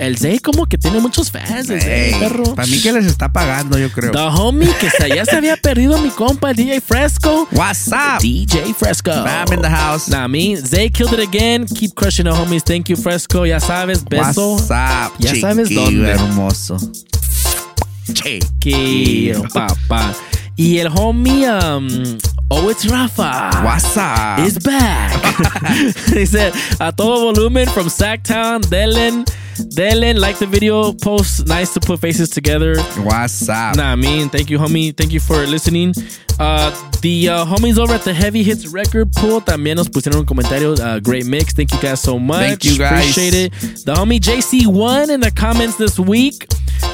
El 0.00 0.16
Zay 0.16 0.38
como 0.38 0.64
que 0.64 0.78
tiene 0.78 0.98
muchos 0.98 1.30
fans, 1.30 1.68
el 1.68 1.82
Zay, 1.82 2.14
perro. 2.18 2.54
Para 2.54 2.66
mí 2.66 2.80
que 2.80 2.90
les 2.90 3.04
está 3.04 3.30
pagando, 3.30 3.78
yo 3.78 3.92
creo. 3.92 4.12
The 4.12 4.18
homie 4.18 4.66
que 4.80 4.88
se, 4.88 5.14
ya 5.14 5.26
se 5.26 5.36
había 5.36 5.58
perdido 5.58 5.98
mi 5.98 6.08
compa, 6.08 6.52
el 6.52 6.56
DJ 6.56 6.80
Fresco. 6.80 7.46
What's 7.52 7.88
up? 7.88 8.22
DJ 8.22 8.72
Fresco. 8.74 9.10
I'm 9.10 9.52
in 9.52 9.60
the 9.60 9.68
house. 9.68 10.08
Nah, 10.08 10.26
me, 10.26 10.56
Zay 10.56 10.88
killed 10.88 11.12
it 11.12 11.20
again. 11.20 11.66
Keep 11.66 11.94
crushing 11.94 12.24
the 12.24 12.30
homies. 12.32 12.62
Thank 12.64 12.88
you, 12.88 12.96
Fresco. 12.96 13.44
Ya 13.44 13.60
sabes, 13.60 14.02
beso. 14.02 14.54
What's 14.54 14.70
up, 14.70 15.12
Ya 15.18 15.34
sabes 15.34 15.68
dónde. 15.68 16.08
hermoso. 16.12 16.78
Chiquillo, 18.10 19.42
papá. 19.52 20.14
Y 20.56 20.78
el 20.78 20.88
homie, 20.88 21.46
um, 21.48 21.88
oh, 22.50 22.68
it's 22.68 22.86
Rafa. 22.86 23.50
What's 23.64 23.96
up? 23.96 24.40
Is 24.40 24.58
back. 24.58 25.20
Dice, 26.12 26.52
a 26.80 26.92
todo 26.92 27.32
volumen 27.32 27.68
from 27.68 27.86
Sacktown, 27.86 28.62
Delen. 28.62 29.24
Delen, 29.74 30.18
like 30.18 30.38
the 30.38 30.46
video, 30.46 30.92
post. 30.92 31.46
Nice 31.46 31.74
to 31.74 31.80
put 31.80 32.00
faces 32.00 32.30
together. 32.30 32.80
What's 33.02 33.48
up? 33.48 33.76
Nah, 33.76 33.92
I 33.92 33.96
mean, 33.96 34.28
thank 34.28 34.50
you, 34.50 34.58
homie. 34.58 34.96
Thank 34.96 35.12
you 35.12 35.20
for 35.20 35.46
listening. 35.46 35.94
Uh, 36.38 36.70
the 37.02 37.28
uh, 37.28 37.44
homies 37.44 37.78
over 37.78 37.92
at 37.92 38.02
the 38.02 38.14
Heavy 38.14 38.42
Hits 38.42 38.66
Record 38.66 39.12
Pool 39.12 39.40
también 39.42 39.76
nos 39.76 39.88
pusieron 39.88 40.20
un 40.20 40.26
comentario. 40.26 40.72
Uh, 40.72 40.98
great 41.00 41.26
mix. 41.26 41.52
Thank 41.52 41.72
you 41.72 41.80
guys 41.80 42.00
so 42.00 42.18
much. 42.18 42.40
Thank 42.40 42.64
you, 42.64 42.78
guys. 42.78 43.10
Appreciate 43.10 43.34
it. 43.34 43.52
The 43.84 43.94
homie 43.94 44.18
JC1 44.18 45.10
in 45.10 45.20
the 45.20 45.30
comments 45.30 45.76
this 45.76 45.98
week. 45.98 46.46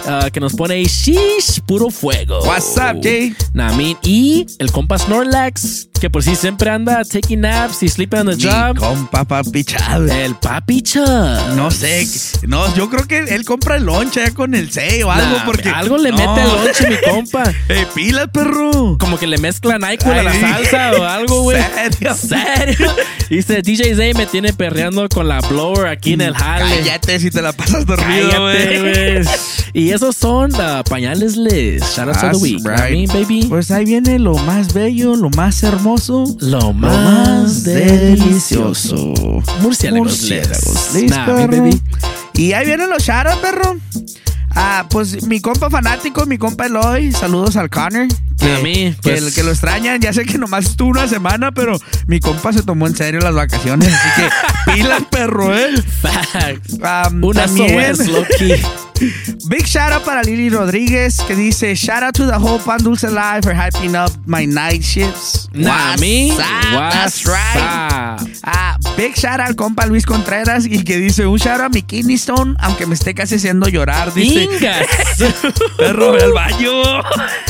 Uh, 0.07 0.31
que 0.31 0.39
nos 0.39 0.55
pone 0.55 0.85
sheesh, 0.85 1.61
puro 1.67 1.91
fuego. 1.91 2.39
What's 2.45 2.77
up, 2.77 3.01
Jay? 3.03 3.35
Nah, 3.55 3.73
I 3.73 3.77
mean, 3.77 3.99
y 4.05 4.47
el 4.61 4.71
compa 4.71 4.99
Snorlax, 4.99 5.89
que 5.99 6.11
por 6.11 6.23
si 6.23 6.37
siempre 6.37 6.71
anda 6.71 7.03
taking 7.05 7.41
naps 7.41 7.83
y 7.83 7.89
sleeping 7.89 8.21
on 8.21 8.27
the 8.27 8.37
job. 8.49 8.79
compa 8.79 9.25
papi 9.25 9.65
Chávez. 9.65 10.13
El 10.13 10.35
papi 10.37 10.83
Chubbs. 10.83 11.55
No 11.57 11.71
sé. 11.71 12.07
No, 12.47 12.75
yo 12.75 12.89
creo 12.91 13.07
que 13.07 13.19
él 13.35 13.45
compra 13.45 13.77
el 13.77 13.85
lonche 13.85 14.21
ya 14.21 14.33
con 14.35 14.55
el 14.55 14.71
C 14.71 15.05
o 15.05 15.11
algo 15.11 15.37
Nah, 15.39 15.45
porque. 15.45 15.69
algo 15.69 15.97
le 15.99 16.11
No. 16.11 16.17
mete 16.19 16.41
al 16.41 16.49
lonche, 16.49 16.89
mi 16.91 16.97
compa. 17.11 17.43
¡Ey, 17.69 17.87
pila, 17.95 18.27
perro! 18.27 18.97
Como 18.99 19.19
que 19.19 19.27
le 19.27 19.39
mezclan 19.39 19.81
NyQuil 19.83 20.19
a 20.19 20.23
la 20.23 20.33
salsa 20.41 20.93
o 20.99 21.05
algo, 21.05 21.43
güey. 21.43 21.59
¿Serio? 21.91 22.15
¿Serio? 22.15 22.95
Dice, 23.31 23.63
DJ 23.63 23.95
Zay 23.97 24.15
me 24.15 24.27
tiene 24.27 24.53
perreando 24.53 25.09
con 25.09 25.29
la 25.29 25.41
blower 25.41 25.89
aquí 25.89 26.13
en 26.15 26.21
el 26.21 26.35
jale. 26.35 26.77
Cállate 26.81 27.19
si 27.21 27.31
te 27.31 27.43
la 27.43 27.53
pasas 27.53 27.87
dormido, 27.87 28.41
güey. 28.43 29.23
Y 29.73 29.91
esos 29.91 30.17
son 30.17 30.53
uh, 30.55 30.83
pañales 30.89 31.37
Liz. 31.37 31.83
Shout 31.95 32.09
out 32.09 32.21
to 32.21 32.31
the 32.31 32.37
week. 32.43 32.61
right. 32.67 32.91
I 32.93 33.07
mean, 33.07 33.09
baby. 33.09 33.47
Pues 33.49 33.71
ahí 33.71 33.85
viene 33.85 34.19
lo 34.19 34.35
más 34.39 34.73
bello, 34.73 35.15
lo 35.17 35.29
más 35.31 35.63
hermoso, 35.63 35.86
Lo 35.87 36.59
lo 36.59 36.73
más 36.73 37.63
delicioso. 37.63 38.97
Murciélagos 39.61 40.09
Murciélagos 40.09 40.91
Nah, 41.09 41.27
mi 41.47 41.47
baby. 41.47 41.81
Y 42.35 42.53
ahí 42.53 42.67
vienen 42.67 42.91
los 42.91 43.03
shoutouts, 43.05 43.37
perro. 43.39 43.77
Ah, 44.59 44.87
pues 44.91 45.23
mi 45.25 45.41
compa 45.41 45.71
fanático, 45.71 46.27
mi 46.27 46.39
compa 46.39 46.67
Eloy, 46.67 47.13
saludos 47.13 47.57
al 47.57 47.71
Connor. 47.71 48.09
Que, 48.39 48.55
A 48.57 48.59
mí, 48.61 48.95
que, 49.03 49.13
pues- 49.21 49.35
que 49.35 49.43
lo 49.43 49.51
extrañan, 49.51 50.01
ya 50.01 50.13
sé 50.13 50.25
que 50.25 50.39
nomás 50.39 50.65
estuvo 50.67 50.89
una 50.91 51.07
semana, 51.07 51.53
pero 51.53 51.79
mi 52.07 52.21
compa 52.21 52.53
se 52.53 52.63
tomó 52.63 52.87
en 52.87 52.97
serio 52.97 53.21
las 53.21 53.35
vacaciones, 53.35 53.93
así 53.93 54.23
que 54.23 54.73
pilas, 54.73 55.03
perro, 55.11 55.57
eh. 55.57 55.71
Facts. 56.03 56.75
Um, 57.13 57.23
Una 57.25 57.45
también-. 57.47 57.97
Big 59.49 59.67
shout 59.67 59.93
out 59.93 60.05
para 60.05 60.23
Lili 60.23 60.49
Rodríguez 60.49 61.19
que 61.27 61.35
dice 61.37 61.75
shout 61.77 62.03
out 62.03 62.15
to 62.15 62.27
the 62.27 62.37
whole 62.39 62.59
Pan 62.59 62.79
Dulce 62.83 63.05
Live 63.11 63.43
for 63.43 63.53
hyping 63.55 63.95
up 63.95 64.11
my 64.27 64.47
night 64.47 64.83
shifts. 64.83 65.49
Nah, 65.53 65.97
me. 65.99 66.31
That's 66.37 67.27
right. 67.27 67.57
up? 67.57 68.21
Ah, 68.45 68.77
big 68.97 69.15
shout 69.15 69.41
out 69.41 69.49
al 69.49 69.55
compa 69.57 69.87
Luis 69.87 70.05
Contreras 70.07 70.67
y 70.67 70.83
que 70.83 70.97
dice 70.99 71.27
un 71.27 71.39
shout 71.39 71.61
out 71.61 71.67
a 71.67 71.69
mi 71.69 71.83
Kidney 71.83 72.15
Stone, 72.17 72.57
aunque 72.61 72.87
me 72.87 72.95
esté 72.95 73.15
casi 73.15 73.35
haciendo 73.37 73.69
llorar. 73.69 74.13
Dice, 74.15 74.49
perro, 75.79 76.13
ve 76.13 76.23
al 76.23 76.33
baño. 76.33 76.73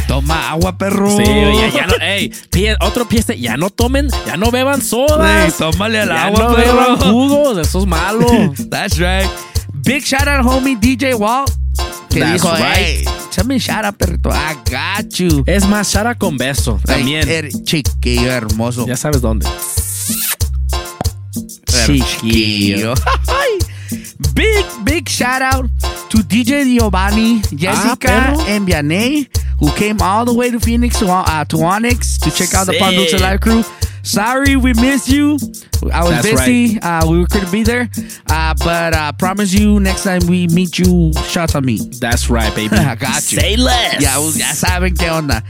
Toma 0.08 0.50
agua, 0.50 0.76
perro. 0.76 1.10
Sí, 1.16 1.22
oye, 1.22 1.70
ya 1.72 1.86
no, 1.86 1.94
ey, 2.00 2.30
pie- 2.50 2.76
otro 2.80 3.06
pie, 3.08 3.22
ya 3.38 3.56
no 3.56 3.70
tomen, 3.70 4.08
ya 4.26 4.36
no 4.36 4.50
beban 4.50 4.82
sodas. 4.82 5.44
Ey, 5.46 5.52
tómale 5.58 6.00
al 6.00 6.08
ya 6.08 6.24
agua, 6.26 6.38
no 6.48 6.54
perro. 6.54 6.72
beban 6.74 6.96
jugos, 6.98 7.58
eso 7.58 7.80
es 7.80 7.86
malo. 7.86 8.26
That's 8.70 8.98
right. 8.98 9.28
Big 9.86 10.02
shout 10.02 10.26
out 10.26 10.44
homie 10.44 10.76
DJ 10.76 11.14
Walt. 11.14 11.48
Que 12.10 12.18
That's 12.18 12.42
dijo, 12.42 12.50
right. 12.50 13.06
hey, 13.06 13.58
shout 13.60 13.84
out, 13.84 13.96
perrito. 13.96 14.30
I 14.32 14.56
got 14.68 15.16
you. 15.20 15.44
Es 15.46 15.64
más, 15.68 15.88
Shara 15.92 16.16
con 16.16 16.36
beso, 16.36 16.80
también. 16.84 17.28
Ey, 17.28 17.34
eres 17.36 17.62
chiquillo 17.62 18.28
hermoso. 18.32 18.84
ya 18.84 18.96
sabes 18.96 19.20
dónde. 19.20 19.46
Er, 21.72 21.86
chiquillo. 21.86 22.94
Ay. 23.28 23.58
Big, 24.34 24.64
big 24.84 25.08
shout 25.08 25.40
out 25.40 25.70
to 26.10 26.18
DJ 26.18 26.64
Giovanni, 26.64 27.40
ah, 27.44 27.48
Jessica, 27.54 28.08
perro. 28.08 28.40
and 28.48 28.66
Vianney, 28.66 29.28
who 29.60 29.70
came 29.76 30.02
all 30.02 30.24
the 30.24 30.34
way 30.34 30.50
to 30.50 30.58
Phoenix 30.58 30.98
to, 30.98 31.06
uh, 31.08 31.44
to 31.44 31.62
Onyx 31.62 32.18
to 32.18 32.30
check 32.32 32.52
out 32.54 32.66
the. 32.66 32.72
Panduxa 32.72 33.20
Live 33.20 33.40
crew. 33.40 33.62
Sorry, 34.06 34.54
we 34.54 34.72
missed 34.74 35.08
you. 35.08 35.36
I 35.92 36.02
was 36.04 36.22
That's 36.22 36.30
busy. 36.30 36.78
Uh, 36.80 37.10
we 37.10 37.26
couldn't 37.26 37.50
be 37.50 37.64
there. 37.64 37.90
Uh, 38.30 38.54
but 38.54 38.94
I 38.94 39.12
promise 39.18 39.52
you, 39.52 39.80
next 39.80 40.04
time 40.04 40.20
we 40.28 40.46
meet 40.46 40.78
you, 40.78 41.12
shots 41.28 41.54
on 41.56 41.64
me. 41.64 41.78
That's 42.00 42.30
right, 42.30 42.54
baby. 42.54 42.76
I 42.76 42.94
got 42.94 43.30
you. 43.32 43.38
Say 43.38 43.56
less. 43.56 44.00
Ya, 44.00 44.14
ya 44.14 44.52
saben 44.54 44.94
qué 44.96 45.10
onda. 45.10 45.42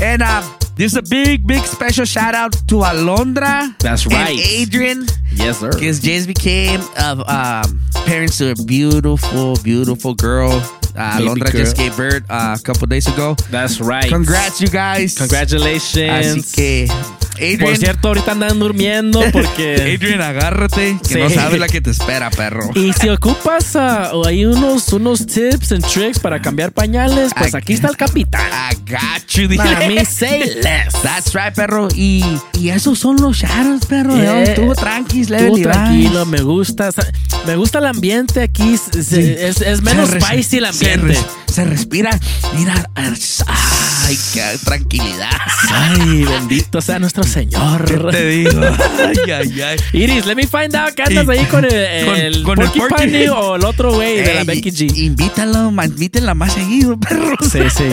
And 0.00 0.22
uh, 0.22 0.42
this 0.74 0.92
is 0.92 0.96
a 0.98 1.02
big, 1.02 1.46
big 1.46 1.62
special 1.64 2.06
shout 2.06 2.34
out 2.34 2.52
to 2.68 2.76
Alondra. 2.76 3.78
That's 3.78 4.04
and 4.06 4.14
right. 4.14 4.38
Adrian. 4.40 5.06
Yes, 5.32 5.60
sir. 5.60 5.70
Because 5.70 6.00
just 6.00 6.26
became 6.26 6.80
of 6.98 7.20
um, 7.28 7.80
parents 8.06 8.38
to 8.38 8.52
a 8.52 8.54
beautiful, 8.64 9.56
beautiful 9.62 10.14
girl. 10.14 10.50
Uh, 10.96 11.18
Baby 11.18 11.28
Alondra 11.28 11.52
girl. 11.52 11.60
just 11.60 11.76
gave 11.76 11.94
birth 11.96 12.24
uh, 12.30 12.56
a 12.58 12.62
couple 12.62 12.86
days 12.86 13.06
ago. 13.06 13.34
That's 13.50 13.80
right. 13.80 14.08
Congrats, 14.08 14.60
you 14.60 14.68
guys. 14.68 15.16
Congratulations. 15.16 16.42
Así 16.42 16.56
que, 16.56 16.88
Adrian. 17.38 17.58
Por 17.60 17.76
cierto, 17.76 18.08
ahorita 18.08 18.32
andan 18.32 18.58
durmiendo 18.58 19.22
porque. 19.32 19.74
Adrian, 19.98 20.20
agárrate, 20.20 20.98
que 21.02 21.14
Sí. 21.14 21.18
no 21.20 21.30
sabes 21.30 21.58
la 21.60 21.68
que 21.68 21.80
te 21.80 21.90
espera, 21.90 22.30
perro. 22.30 22.70
Y 22.74 22.92
si 22.92 23.08
ocupas 23.08 23.74
o 23.76 24.26
hay 24.26 24.44
unos, 24.44 24.92
unos 24.92 25.26
tips 25.26 25.72
and 25.72 25.84
tricks 25.86 26.18
para 26.18 26.40
cambiar 26.42 26.72
pañales, 26.72 27.32
pues 27.36 27.54
aquí 27.54 27.72
está 27.72 27.88
el 27.88 27.96
capitán. 27.96 28.46
I 28.50 28.74
got 28.90 29.26
you. 29.30 29.56
Para 29.56 29.88
mí, 29.88 30.04
say 30.04 30.40
less. 30.62 30.92
That's 31.02 31.32
right, 31.34 31.54
perro. 31.54 31.88
Y, 31.94 32.24
y 32.58 32.70
esos 32.70 32.98
son 32.98 33.16
los 33.16 33.36
shadows, 33.38 33.86
perro. 33.86 34.16
Yeah. 34.16 34.42
Estuvo 34.42 34.74
tranquis, 34.74 35.30
Estuvo 35.30 35.58
tranquilo, 35.62 36.26
me 36.26 36.40
gusta. 36.42 36.88
o 36.88 36.92
sea, 36.92 37.04
Me 37.46 37.56
gusta 37.56 37.78
el 37.78 37.86
ambiente 37.86 38.42
aquí. 38.42 38.76
se- 38.76 39.02
se- 39.02 39.48
Es, 39.48 39.60
es 39.60 39.82
menos 39.82 40.10
spicy 40.10 40.58
el 40.58 40.64
ambiente. 40.66 41.16
Se, 41.52 41.64
respira. 41.64 42.10
Mira, 42.54 42.88
ay, 42.94 44.18
qué 44.32 44.42
tranquilidad. 44.64 45.30
Ay, 45.70 46.24
bendito 46.24 46.80
sea 46.80 46.98
nuestro 46.98 47.24
Señor. 47.24 47.84
¿Qué 47.84 47.96
te 48.16 48.26
digo? 48.28 48.60
Ay, 48.98 49.30
ay, 49.32 49.60
ay. 49.62 49.78
Iris, 49.92 50.26
let 50.26 50.34
me 50.36 50.46
find 50.46 50.74
out 50.76 50.94
que 50.94 51.02
andas 51.02 51.28
ahí 51.28 51.44
con 51.46 51.64
el, 51.64 52.04
Con- 52.06 52.16
el 52.16 52.42
con 52.42 52.60
el 52.60 52.68
Porcupine 52.70 52.88
Porky. 52.88 53.28
o 53.28 53.56
el 53.56 53.64
otro 53.64 53.94
güey 53.94 54.22
de 54.22 54.34
la 54.34 54.44
Becky 54.44 54.70
G. 54.70 54.96
Invítalo, 54.98 55.70
invítenla 55.70 56.34
más 56.34 56.52
seguido, 56.52 56.98
perro. 57.00 57.36
Sí, 57.40 57.60
sí. 57.74 57.88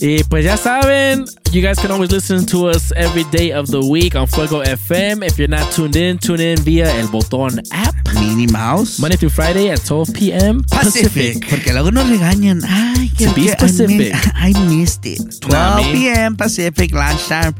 Y 0.00 0.24
pues 0.24 0.44
ya 0.44 0.56
saben, 0.56 1.24
you 1.54 1.62
guys 1.62 1.78
can 1.78 1.90
always 1.90 2.10
listen 2.10 2.44
to 2.46 2.66
us 2.66 2.92
every 2.96 3.24
day 3.24 3.52
of 3.52 3.66
the 3.68 3.80
week 3.80 4.14
on 4.16 4.26
Fuego 4.26 4.62
FM. 4.62 5.24
If 5.24 5.38
you're 5.38 5.48
not 5.48 5.70
tuned 5.72 5.94
in, 5.96 6.18
tune 6.18 6.40
in 6.40 6.58
via 6.58 6.86
El 6.98 7.06
Botón 7.08 7.60
app. 7.72 7.94
Minnie 8.14 8.46
Mouse. 8.46 8.98
Monday 8.98 9.16
through 9.16 9.28
Friday 9.30 9.70
at 9.70 9.84
12 9.84 10.14
p.m. 10.14 10.62
Pacific. 10.70 11.48
Porque 11.48 11.72
luego 11.72 11.90
nos 11.90 12.08
regañan. 12.08 12.62
Ay, 12.64 13.10
que 13.16 13.26
To 13.28 13.34
be 13.34 13.42
que- 13.44 13.50
I 13.52 13.54
specific. 13.56 14.14
I, 14.34 14.52
missed 14.68 15.04
it. 15.06 15.40
12 15.40 15.50
Nah, 15.52 15.76
me. 15.78 15.92
p.m. 15.92 16.36
Pacific 16.36 16.92
lunchtime. 16.92 17.54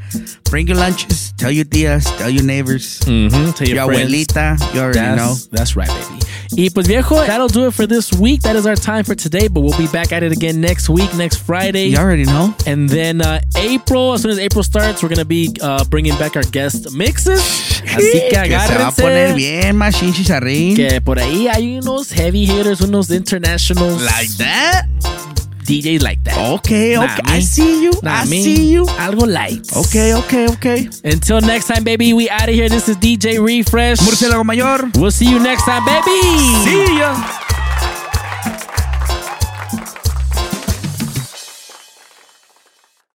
Bring 0.51 0.66
your 0.68 0.76
lunches. 0.76 1.32
Tell 1.36 1.51
your 1.51 1.64
tías. 1.64 2.05
Tell 2.18 2.30
your 2.30 2.45
neighbors. 2.45 3.01
Mm-hmm, 3.01 3.53
to 3.53 3.66
your 3.66 3.76
Your 3.76 3.88
abuelita. 3.92 4.74
You 4.74 4.80
already 4.80 4.99
That's, 5.01 5.16
know. 5.18 5.34
that's 5.57 5.76
right, 5.76 5.88
baby. 5.88 6.20
Y 6.57 6.68
pues 6.72 6.86
viejo, 6.86 7.16
that'll 7.16 7.49
do 7.49 7.66
it 7.66 7.74
for 7.74 7.84
this 7.84 8.12
week. 8.12 8.42
That 8.42 8.55
is 8.55 8.64
our 8.64 8.76
time 8.76 9.03
for 9.03 9.16
today, 9.16 9.49
but 9.49 9.62
we'll 9.62 9.76
be 9.76 9.88
back 9.88 10.12
at 10.12 10.22
it 10.22 10.30
again 10.30 10.61
next 10.61 10.88
week, 10.88 11.12
next 11.16 11.38
Friday. 11.38 11.86
You 11.88 11.97
already 11.97 12.22
know. 12.24 12.55
And 12.64 12.88
then 12.88 13.20
uh, 13.22 13.40
April, 13.57 13.84
as 14.14 14.22
soon 14.22 14.30
as 14.30 14.39
April 14.39 14.62
starts, 14.62 15.03
we're 15.03 15.09
gonna 15.09 15.24
be 15.24 15.55
uh, 15.61 15.85
bringing 15.85 16.16
back 16.18 16.37
our 16.37 16.43
guest 16.45 16.91
mixes. 16.93 17.41
Así 17.85 18.20
que 18.30 18.43
Que 18.43 18.59
se 18.61 18.74
va 18.78 18.89
a 18.89 18.93
poner 18.93 19.35
bien 19.35 19.76
machín 19.76 20.12
chicharrín. 20.12 20.74
Que 20.76 21.01
por 21.01 21.18
ahí 21.18 21.49
hay 21.49 21.78
unos 21.78 22.11
heavy 22.12 22.47
hitters, 22.47 22.80
unos 22.80 23.11
internationals. 23.11 24.03
Like 24.03 24.30
that? 24.39 24.87
DJs 25.66 26.03
like 26.03 26.22
that. 26.24 26.37
Okay, 26.61 26.95
Nah, 26.95 27.05
okay. 27.05 27.22
I 27.39 27.41
see 27.41 27.82
you. 27.85 27.93
Nah, 28.03 28.22
I 28.22 28.26
me. 28.26 28.43
see 28.43 28.70
you. 28.70 28.85
Algo 28.99 29.26
light. 29.26 29.64
Okay, 29.74 30.12
okay, 30.14 30.47
okay. 30.49 30.89
Until 31.05 31.41
next 31.41 31.68
time, 31.68 31.85
baby, 31.85 32.12
we 32.12 32.28
out 32.28 32.49
of 32.51 32.55
here. 32.55 32.68
This 32.68 32.87
is 32.89 32.97
DJ 32.99 33.39
Refresh. 33.43 33.99
Murciélago 34.01 34.45
Mayor. 34.45 34.91
We'll 34.97 35.11
see 35.11 35.24
you 35.30 35.39
next 35.39 35.64
time, 35.64 35.82
baby. 35.87 36.20
See 36.64 36.99
ya. 36.99 37.64